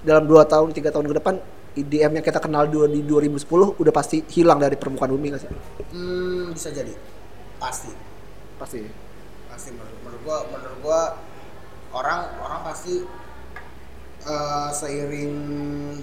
[0.00, 1.34] dalam 2 tahun, tiga tahun ke depan
[1.78, 5.50] IDM yang kita kenal dua di 2010 udah pasti hilang dari permukaan bumi nggak sih?
[5.94, 6.90] Hmm, bisa jadi.
[7.62, 8.07] Pasti.
[8.58, 8.84] Pasti.
[9.48, 11.00] Pasti menurut, menurut gua menurut gua
[11.94, 13.06] orang orang pasti
[14.26, 15.34] eh, seiring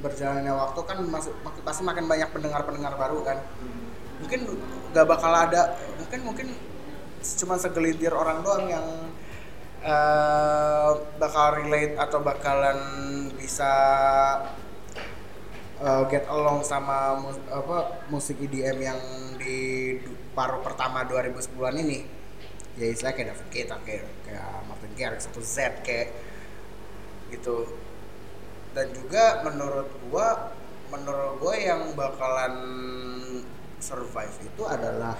[0.01, 0.97] berjalannya waktu kan
[1.61, 3.37] pasti makin banyak pendengar-pendengar baru kan.
[4.23, 4.39] Mungkin
[4.95, 6.47] gak bakal ada mungkin mungkin
[7.19, 8.87] cuma segelintir orang doang yang
[9.83, 10.89] eh,
[11.19, 12.79] bakal relate atau bakalan
[13.35, 13.71] bisa
[15.81, 18.99] uh, get along sama mus- apa musik EDM yang
[19.39, 19.57] di
[20.35, 21.99] paruh pertama 2010-an ini
[22.75, 26.11] ya istilahnya kayak David Guetta kayak kayak Martin Garrix atau Z kayak
[27.31, 27.71] gitu
[28.75, 30.51] dan juga menurut gua
[30.91, 32.55] menurut gua yang bakalan
[33.79, 35.15] survive itu adalah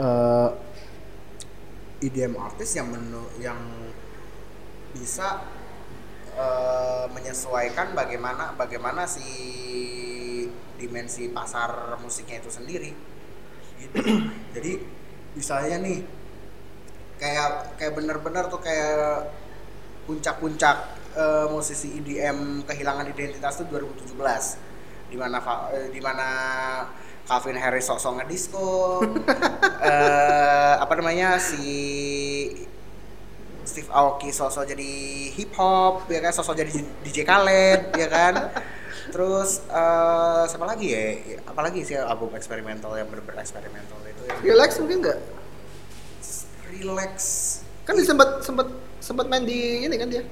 [0.00, 0.50] uh,
[2.02, 3.60] EDM artis yang menu yang
[4.92, 5.40] bisa
[6.36, 9.24] eh, menyesuaikan bagaimana bagaimana si
[10.76, 12.92] dimensi pasar musiknya itu sendiri
[13.80, 13.96] gitu.
[14.52, 14.82] jadi
[15.32, 15.98] misalnya nih
[17.22, 19.30] kayak kayak bener-bener tuh kayak
[20.10, 20.76] puncak-puncak
[21.14, 24.18] eh, musisi EDM kehilangan identitas tuh 2017
[25.14, 25.38] di mana
[25.70, 26.28] eh, di mana
[27.22, 28.98] Calvin Harris sok-sok ngedisco
[29.86, 31.62] eh apa namanya si
[33.62, 34.90] Steve Aoki sosok jadi
[35.30, 38.34] hip hop ya kan sosok jadi DJ Khaled ya kan.
[39.14, 41.38] Terus eh siapa lagi ya?
[41.46, 45.41] Apalagi sih album eksperimental yang bener-bener eksperimental itu yang Relax mungkin nggak?
[46.78, 47.14] Relax.
[47.84, 48.66] Kan dia sempat sempat
[49.02, 50.22] sempat main di ini kan dia?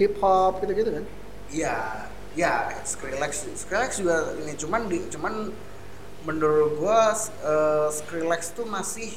[0.00, 1.04] Hip hop gitu-gitu kan?
[1.50, 2.06] iya
[2.38, 4.54] ya Skrillex Skrillex juga ini.
[4.54, 5.50] Cuman di cuman
[6.24, 9.10] menurut gua eh, Skrillex tuh masih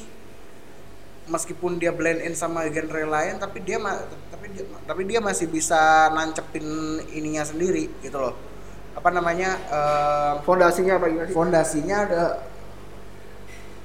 [1.24, 3.80] meskipun dia blend in sama genre lain tapi dia
[4.28, 6.66] tapi dia tapi dia masih bisa nancepin
[7.16, 8.34] ininya sendiri gitu loh.
[8.98, 11.34] Apa namanya eh, Fondasinya apa gimana sih?
[11.34, 12.22] fondasinya ada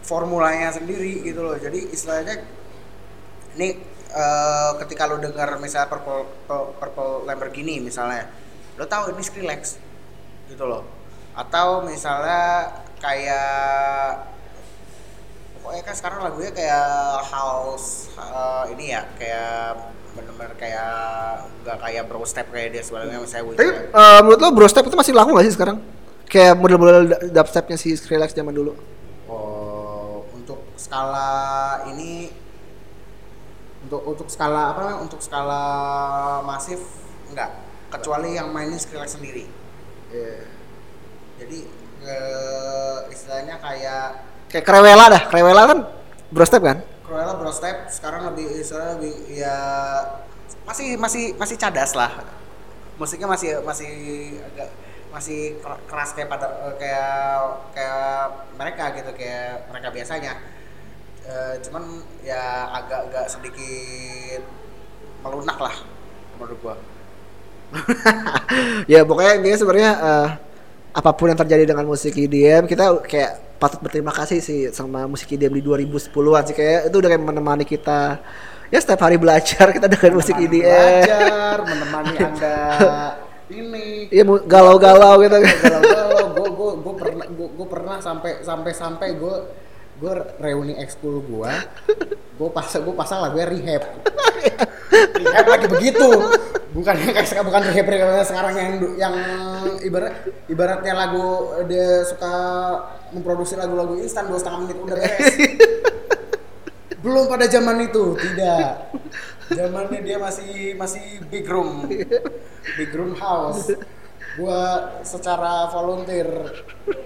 [0.04, 1.56] formulanya sendiri gitu loh.
[1.56, 2.44] Jadi istilahnya
[3.60, 3.76] ini
[4.16, 8.32] eh, ketika lo dengar misalnya purple, purple, purple Lamborghini misalnya
[8.80, 9.76] lo tahu ini Skrillex
[10.48, 10.88] gitu loh
[11.36, 12.72] atau misalnya
[13.04, 14.28] kayak
[15.60, 16.88] pokoknya kan sekarang lagunya kayak
[17.28, 20.94] house eh, ini ya kayak bener-bener kayak
[21.64, 24.98] nggak kayak bro step kayak dia sebelumnya misalnya Tapi eh, menurut lo bro step itu
[24.98, 25.78] masih laku nggak sih sekarang?
[26.30, 28.78] Kayak model-model dubstepnya si Skrillex zaman dulu.
[29.26, 32.30] Oh, untuk skala ini
[33.90, 35.02] untuk untuk skala apa?
[35.02, 35.64] Untuk skala
[36.46, 36.78] masif
[37.34, 37.58] enggak,
[37.90, 39.50] kecuali yang mainin Skrillex sendiri.
[41.42, 41.60] Jadi
[42.06, 45.80] eh, istilahnya kayak Kayak Krewela dah, Krewela kan
[46.30, 46.82] bro step kan?
[47.10, 49.58] Cruella Bro Step sekarang lebih istilahnya lebih ya
[50.62, 52.22] masih masih masih cadas lah.
[53.02, 53.90] Musiknya masih masih
[54.46, 54.70] agak
[55.10, 57.10] masih ker- keras kayak pada eh, kayak
[57.74, 58.14] kayak
[58.54, 60.38] mereka gitu kayak mereka biasanya.
[61.30, 61.84] Eh, cuman
[62.24, 64.42] ya agak-agak sedikit
[65.22, 65.76] melunak lah
[66.40, 66.76] menurut gua.
[68.92, 70.28] ya pokoknya dia sebenarnya eh,
[70.90, 75.30] apa pun yang terjadi dengan musik EDM kita kayak patut berterima kasih sih sama musik
[75.30, 76.56] EDM di 2010-an sih.
[76.58, 78.18] Kayak itu udah kayak menemani kita
[78.74, 82.58] ya setiap hari belajar kita dengan musik E EDM belajar, menemani anda
[83.54, 84.10] ini.
[84.10, 85.38] Iya galau-galau gitu.
[85.38, 86.26] Galau-galau.
[86.34, 89.36] Gue gue gue pernah gue pernah sampai sampai sampai gue
[90.00, 91.52] gue reuni ekskul gue
[92.40, 93.84] gue pasang gue pasang lagu rehab.
[95.20, 96.08] Rehab lagi begitu.
[96.72, 99.16] Bukan kayak bukan rehab rehab sekarang yang yang
[99.84, 102.36] ibarat ibaratnya lagu dia suka
[103.12, 105.36] memproduksi lagu-lagu instan dua setengah menit udah beres.
[107.04, 108.96] Belum pada zaman itu tidak.
[109.52, 111.92] Zamannya dia masih masih big room.
[112.80, 113.68] Big room house.
[114.40, 116.30] Gua secara volunteer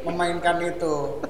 [0.05, 1.23] memainkan itu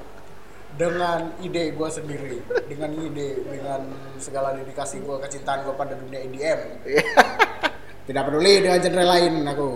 [0.74, 3.80] dengan ide gua sendiri dengan ide dengan
[4.18, 6.60] segala dedikasi gua kecintaan gua pada dunia EDM
[8.08, 9.68] tidak peduli dengan genre lain aku.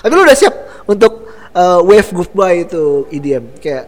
[0.00, 0.54] Tapi lu udah siap
[0.88, 3.84] untuk uh, wave goodbye itu EDM kayak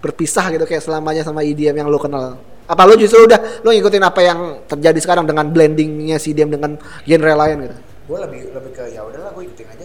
[0.00, 2.40] berpisah gitu kayak selamanya sama EDM yang lo kenal.
[2.64, 6.72] Apa lo justru udah lo ngikutin apa yang terjadi sekarang dengan blendingnya si EDM dengan
[7.04, 7.76] genre lain gitu?
[8.10, 9.79] Gue lebih lebih ke ya udahlah gue ikutin aja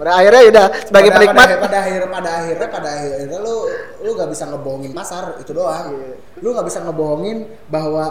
[0.00, 1.44] pada akhirnya udah sebagai pada, penikmat.
[1.44, 3.56] pada, pada akhir pada akhirnya pada akhirnya lu
[4.00, 5.92] lu nggak bisa ngebohongin pasar itu doang.
[5.92, 6.16] Iya.
[6.40, 7.38] lu nggak bisa ngebohongin
[7.68, 8.04] bahwa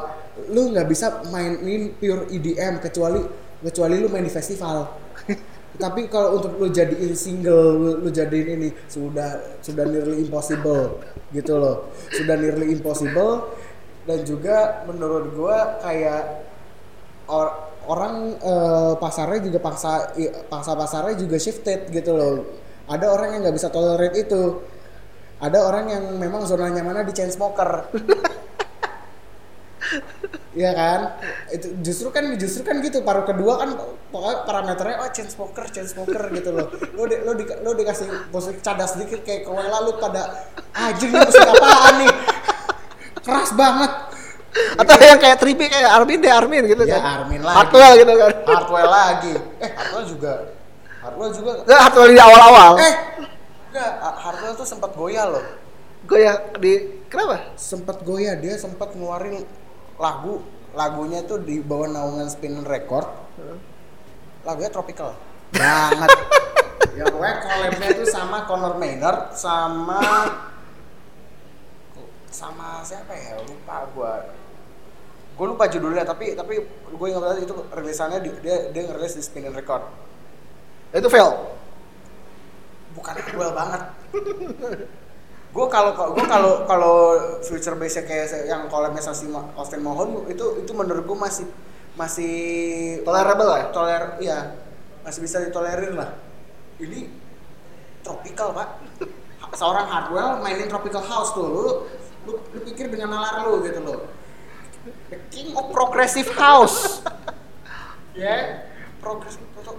[0.53, 3.25] lu nggak bisa mainin pure EDM kecuali
[3.65, 4.85] kecuali lu main di festival.
[5.81, 11.01] Tapi kalau untuk lu jadiin single lu, lu jadiin ini sudah sudah nearly impossible
[11.33, 11.89] gitu loh.
[12.13, 13.49] Sudah nearly impossible.
[14.05, 16.45] Dan juga menurut gua kayak
[17.25, 20.13] or- orang eh, pasarnya juga paksa
[20.47, 22.45] pangsa pasarnya juga shifted gitu loh
[22.85, 24.61] ada orang yang nggak bisa tolerate itu
[25.41, 27.69] ada orang yang memang zona nyamannya di chain smoker
[30.49, 30.99] Iya kan?
[31.53, 33.05] Itu justru kan justru kan gitu.
[33.05, 33.69] Paruh kedua kan
[34.11, 36.67] pokoknya parameternya oh chain smoker, chain smoker gitu loh.
[36.97, 41.21] Lo di, lo di, lo dikasih musik cadas dikit kayak kowe lalu pada anjing ini
[41.21, 42.13] musik apaan nih?
[43.21, 43.91] Keras banget.
[44.83, 47.55] atau yang kayak trippy kayak Armin deh Armin gitu Ya kan Armin lagi.
[47.57, 49.33] Hardwell gitu kan Hardwell lagi.
[49.59, 50.33] Eh, Hardwell juga.
[50.99, 51.51] Hardwell juga.
[51.67, 52.93] Nggak, Hardwell di awal-awal Eh,
[53.71, 55.45] enggak, Hardwell tuh sempat goyah loh.
[55.99, 56.73] gue ya di
[57.11, 59.43] kenapa Sempat goyah dia sempat ngeluarin
[59.99, 63.05] lagu lagunya tuh di bawah naungan spin record.
[64.47, 65.11] Lagunya tropical.
[65.51, 66.09] Banget.
[66.97, 69.99] ya pokoknya collabnya tuh sama Conor Maynard sama
[72.29, 74.13] sama siapa ya lupa gua
[75.39, 79.23] gue lupa judulnya tapi tapi gue ingat banget itu rilisannya di- dia dia ngerilis di
[79.23, 79.87] spinning record.
[80.91, 81.55] Itu fail?
[82.91, 83.81] Bukan Hardwell banget.
[85.55, 86.95] Gue kalau gue kalau kalau
[87.47, 91.47] future base kayak yang collabnya sama Austin Mahon itu itu menurut gue masih
[91.95, 92.35] masih
[93.07, 93.67] Tolerable lah ya?
[93.71, 94.39] toler iya.
[95.07, 96.19] Masih bisa ditolerir lah.
[96.83, 97.07] Ini
[98.03, 98.69] tropical pak.
[99.55, 101.47] Seorang Hardwell mainin tropical house tuh.
[101.47, 101.63] Lu
[102.27, 104.18] lu, lu pikir dengan nalar lu gitu loh
[105.09, 107.01] the king of progressive house.
[108.19, 108.67] Ya
[108.99, 109.73] progressive itu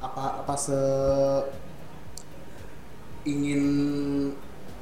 [0.00, 0.80] apa apa se
[3.28, 3.64] ingin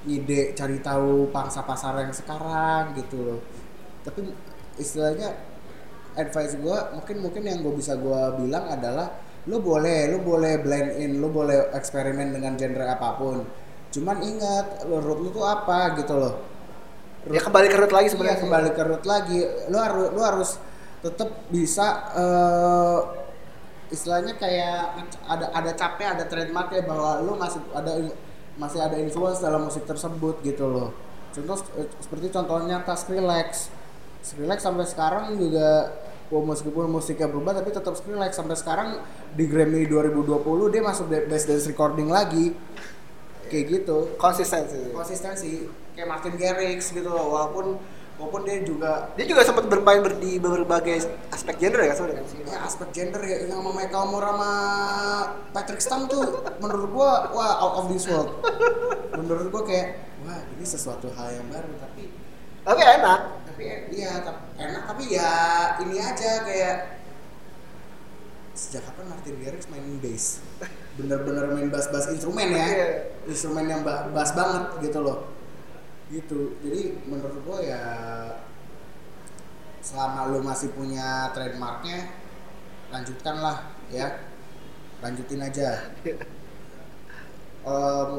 [0.06, 3.40] ide cari tahu pangsa pasar yang sekarang gitu loh.
[4.06, 4.30] Tapi
[4.78, 5.34] istilahnya
[6.14, 9.18] advice gue mungkin mungkin yang gue bisa gue bilang adalah
[9.50, 13.42] lu boleh lu boleh blend in lu boleh eksperimen dengan genre apa pun.
[13.90, 16.51] Cuman ingat root lu tuh apa gitu loh
[17.30, 18.40] ya kembali ke root lagi Iya, sebenarnya.
[18.42, 19.38] kembali ke root lagi.
[19.70, 20.50] Lu harus lu harus
[21.02, 22.98] tetap bisa eh,
[23.92, 27.92] istilahnya kayak ada ada capnya ada trademarknya bahwa lu masih ada
[28.56, 30.90] masih ada influence dalam musik tersebut gitu loh.
[31.32, 31.56] Contoh
[32.00, 33.70] seperti contohnya tas Skrillex.
[34.22, 35.90] Skrillex sampai sekarang juga
[36.32, 38.36] meskipun musiknya berubah tapi tetap Skrillex.
[38.36, 39.00] Sampai sekarang
[39.36, 42.52] di Grammy 2020 dia masuk best dance recording lagi.
[43.48, 44.16] Kayak gitu.
[44.16, 44.92] Konsistensi.
[44.96, 47.76] Konsistensi kayak Martin Garrix gitu loh walaupun
[48.16, 52.58] walaupun dia juga dia juga sempat bermain ber- di berbagai aspek genre ya sebenarnya ya
[52.62, 54.50] aspek gender ya yang sama Michael Moore sama
[55.50, 58.30] Patrick Stump tuh menurut gua wah out of this world.
[59.12, 59.86] Menurut gua kayak
[60.22, 62.02] wah ini sesuatu hal yang baru tapi
[62.62, 63.20] tapi enak.
[63.52, 65.32] Tapi iya tap- enak tapi ya
[65.82, 66.76] ini aja kayak
[68.52, 70.44] sejak kapan Martin Garrix mainin bass?
[70.92, 72.64] Bener-bener main bass-bass instrumen ya.
[72.64, 72.86] Iya.
[73.24, 75.24] instrumen yang ba- bass banget gitu loh
[76.12, 76.60] gitu.
[76.60, 77.82] Jadi menurut gue ya
[79.82, 82.12] selama lu masih punya trademarknya
[82.92, 83.56] lanjutkan lah
[83.88, 84.20] ya.
[85.00, 85.70] Lanjutin aja.
[87.62, 88.10] Em,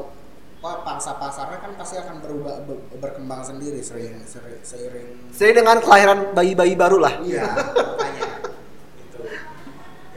[0.64, 5.76] apa pangsa pasarnya kan pasti akan berubah ber- berkembang sendiri seiring seiring, seiring jadi dengan
[5.84, 7.20] kelahiran bayi-bayi baru lah.
[7.20, 8.24] Iya makanya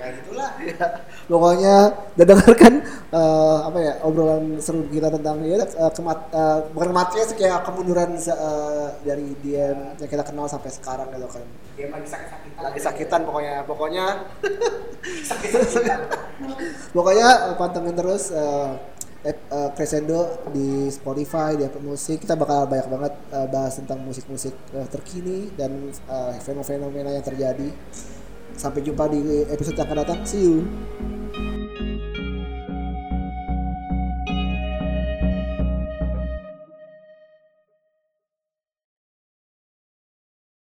[0.07, 0.49] ya gitulah.
[1.31, 1.75] Pokoknya
[2.15, 2.73] udah dengarkan
[3.11, 7.59] eh, apa ya obrolan seru kita tentang ya eh, kemat eh, bukan kematian sih kayak
[7.67, 11.43] kemunduran eh, dari dia yang kita kenal sampai sekarang gitu kan.
[11.75, 12.61] Dia lagi sakit-sakitan.
[12.63, 14.05] Lagi sakitan pokoknya pokoknya.
[15.29, 15.99] Sakit-sakitan
[16.95, 18.31] pokoknya pantengin terus
[19.27, 22.23] ep- eh, Crescendo di Spotify di Apple Music.
[22.23, 26.31] Kita bakal banyak banget eh, bahas tentang musik-musik eh, terkini dan eh,
[26.63, 27.69] fenomena yang terjadi
[28.57, 30.19] sampai jumpa di episode yang akan datang.
[30.25, 31.16] See you